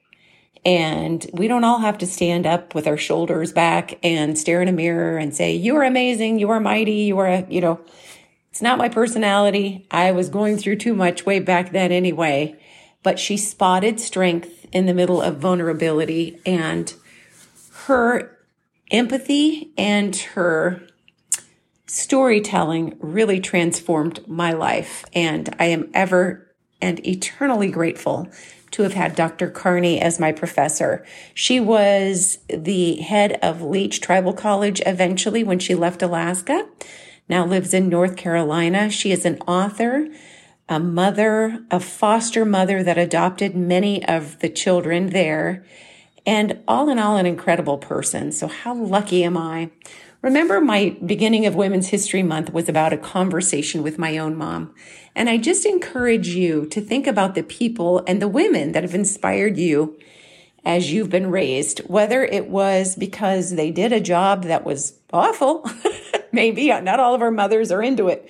and 0.66 1.26
we 1.34 1.48
don't 1.48 1.64
all 1.64 1.80
have 1.80 1.98
to 2.00 2.08
stand 2.08 2.46
up 2.46 2.74
with 2.74 2.88
our 2.88 2.98
shoulders 2.98 3.52
back 3.52 4.00
and 4.02 4.38
stare 4.38 4.62
in 4.62 4.70
a 4.70 4.74
mirror 4.74 5.18
and 5.18 5.36
say, 5.36 5.54
you 5.54 5.76
are 5.76 5.84
amazing. 5.84 6.40
You 6.40 6.50
are 6.52 6.60
mighty. 6.60 6.94
You 6.94 7.18
are, 7.20 7.28
a, 7.28 7.46
you 7.50 7.60
know, 7.60 7.82
it's 8.50 8.62
not 8.62 8.78
my 8.78 8.88
personality. 8.88 9.86
I 9.92 10.12
was 10.12 10.30
going 10.30 10.58
through 10.58 10.78
too 10.78 10.94
much 10.94 11.26
way 11.26 11.40
back 11.40 11.72
then 11.72 11.92
anyway, 11.92 12.58
but 13.04 13.20
she 13.20 13.38
spotted 13.38 14.00
strength 14.00 14.66
in 14.72 14.86
the 14.86 14.94
middle 14.94 15.22
of 15.22 15.38
vulnerability 15.38 16.40
and 16.46 16.94
her 17.86 18.38
empathy 18.90 19.72
and 19.78 20.16
her 20.16 20.82
storytelling 21.86 22.98
really 23.00 23.40
transformed 23.40 24.26
my 24.28 24.52
life. 24.52 25.06
And 25.14 25.54
I 25.60 25.66
am 25.66 25.90
ever 25.94 26.50
and 26.82 27.06
eternally 27.06 27.70
grateful 27.70 28.28
to 28.72 28.84
have 28.84 28.94
had 28.94 29.16
Dr. 29.16 29.50
Carney 29.50 30.02
as 30.02 30.20
my 30.20 30.32
professor. 30.32 31.06
She 31.34 31.60
was 31.60 32.40
the 32.50 32.96
head 32.96 33.38
of 33.44 33.62
Leech 33.62 34.02
Tribal 34.02 34.34
College 34.34 34.82
eventually 34.86 35.44
when 35.44 35.60
she 35.60 35.76
left 35.76 36.02
Alaska, 36.02 36.68
now 37.30 37.46
lives 37.46 37.74
in 37.74 37.88
North 37.88 38.18
Carolina. 38.18 38.90
She 38.90 39.12
is 39.12 39.26
an 39.26 39.40
author, 39.48 40.08
a 40.70 40.80
mother, 40.80 41.64
a 41.70 41.80
foster 41.80 42.46
mother 42.46 42.84
that 42.84 42.98
adopted 42.98 43.56
many 43.56 44.06
of 44.06 44.40
the 44.40 44.50
children 44.50 45.10
there, 45.10 45.66
and 46.26 46.60
all 46.68 46.90
in 46.90 47.00
all, 47.00 47.18
an 47.18 47.26
incredible 47.26 47.78
person. 47.78 48.32
So, 48.32 48.48
how 48.48 48.74
lucky 48.74 49.24
am 49.24 49.38
I? 49.38 49.72
Remember, 50.22 50.62
my 50.62 50.96
beginning 51.06 51.46
of 51.46 51.54
Women's 51.54 51.90
History 51.90 52.24
Month 52.24 52.54
was 52.54 52.70
about 52.70 52.94
a 52.94 52.98
conversation 52.98 53.84
with 53.84 54.00
my 54.00 54.18
own 54.18 54.38
mom. 54.38 54.74
And 55.16 55.30
I 55.30 55.38
just 55.38 55.66
encourage 55.66 56.30
you 56.30 56.66
to 56.68 56.80
think 56.80 57.08
about 57.08 57.36
the 57.36 57.44
people 57.44 58.02
and 58.08 58.22
the 58.22 58.30
women 58.30 58.72
that 58.72 58.84
have 58.84 58.96
inspired 58.96 59.58
you 59.58 60.00
as 60.64 60.94
you've 60.94 61.10
been 61.10 61.30
raised, 61.30 61.80
whether 61.80 62.24
it 62.24 62.48
was 62.48 62.96
because 62.96 63.56
they 63.56 63.70
did 63.70 63.92
a 63.92 64.00
job 64.00 64.44
that 64.44 64.64
was 64.64 64.98
awful. 65.12 65.70
maybe 66.32 66.68
not 66.68 67.00
all 67.00 67.14
of 67.14 67.22
our 67.22 67.32
mothers 67.32 67.72
are 67.72 67.84
into 67.84 68.08
it. 68.08 68.30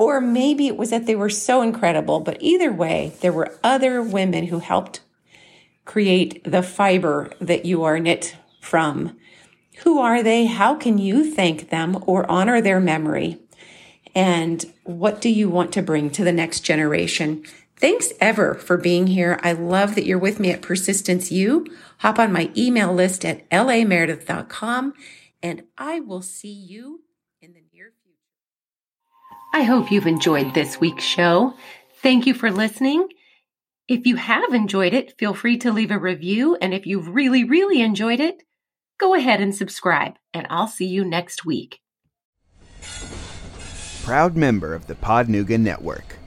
Or 0.00 0.18
maybe 0.18 0.66
it 0.66 0.78
was 0.78 0.88
that 0.88 1.04
they 1.04 1.14
were 1.14 1.28
so 1.28 1.60
incredible. 1.60 2.20
But 2.20 2.38
either 2.40 2.72
way, 2.72 3.12
there 3.20 3.34
were 3.34 3.58
other 3.62 4.02
women 4.02 4.46
who 4.46 4.60
helped 4.60 5.00
create 5.84 6.42
the 6.42 6.62
fiber 6.62 7.30
that 7.38 7.66
you 7.66 7.84
are 7.84 7.98
knit 7.98 8.34
from. 8.62 9.18
Who 9.84 9.98
are 9.98 10.22
they? 10.22 10.46
How 10.46 10.74
can 10.74 10.96
you 10.96 11.30
thank 11.30 11.68
them 11.68 12.02
or 12.06 12.28
honor 12.30 12.62
their 12.62 12.80
memory? 12.80 13.40
And 14.14 14.64
what 14.84 15.20
do 15.20 15.28
you 15.28 15.50
want 15.50 15.70
to 15.74 15.82
bring 15.82 16.08
to 16.12 16.24
the 16.24 16.32
next 16.32 16.60
generation? 16.60 17.44
Thanks 17.76 18.10
ever 18.20 18.54
for 18.54 18.78
being 18.78 19.06
here. 19.06 19.38
I 19.42 19.52
love 19.52 19.96
that 19.96 20.06
you're 20.06 20.18
with 20.18 20.40
me 20.40 20.50
at 20.50 20.62
Persistence 20.62 21.30
U. 21.30 21.66
Hop 21.98 22.18
on 22.18 22.32
my 22.32 22.50
email 22.56 22.94
list 22.94 23.22
at 23.26 23.46
lameredith.com 23.50 24.94
and 25.42 25.64
I 25.76 26.00
will 26.00 26.22
see 26.22 26.52
you 26.52 27.02
in 27.42 27.52
the 27.52 27.60
near 27.70 27.92
future. 28.02 29.39
I 29.52 29.62
hope 29.62 29.90
you've 29.90 30.06
enjoyed 30.06 30.54
this 30.54 30.80
week's 30.80 31.04
show. 31.04 31.54
Thank 32.02 32.26
you 32.26 32.34
for 32.34 32.52
listening. 32.52 33.08
If 33.88 34.06
you 34.06 34.14
have 34.14 34.54
enjoyed 34.54 34.94
it, 34.94 35.18
feel 35.18 35.34
free 35.34 35.58
to 35.58 35.72
leave 35.72 35.90
a 35.90 35.98
review. 35.98 36.56
And 36.60 36.72
if 36.72 36.86
you've 36.86 37.08
really, 37.08 37.42
really 37.42 37.82
enjoyed 37.82 38.20
it, 38.20 38.44
go 38.98 39.14
ahead 39.14 39.40
and 39.40 39.52
subscribe, 39.52 40.14
and 40.32 40.46
I'll 40.48 40.68
see 40.68 40.86
you 40.86 41.04
next 41.04 41.44
week. 41.44 41.80
Proud 44.04 44.36
member 44.36 44.72
of 44.72 44.86
the 44.86 44.94
Podnuga 44.94 45.58
Network. 45.58 46.19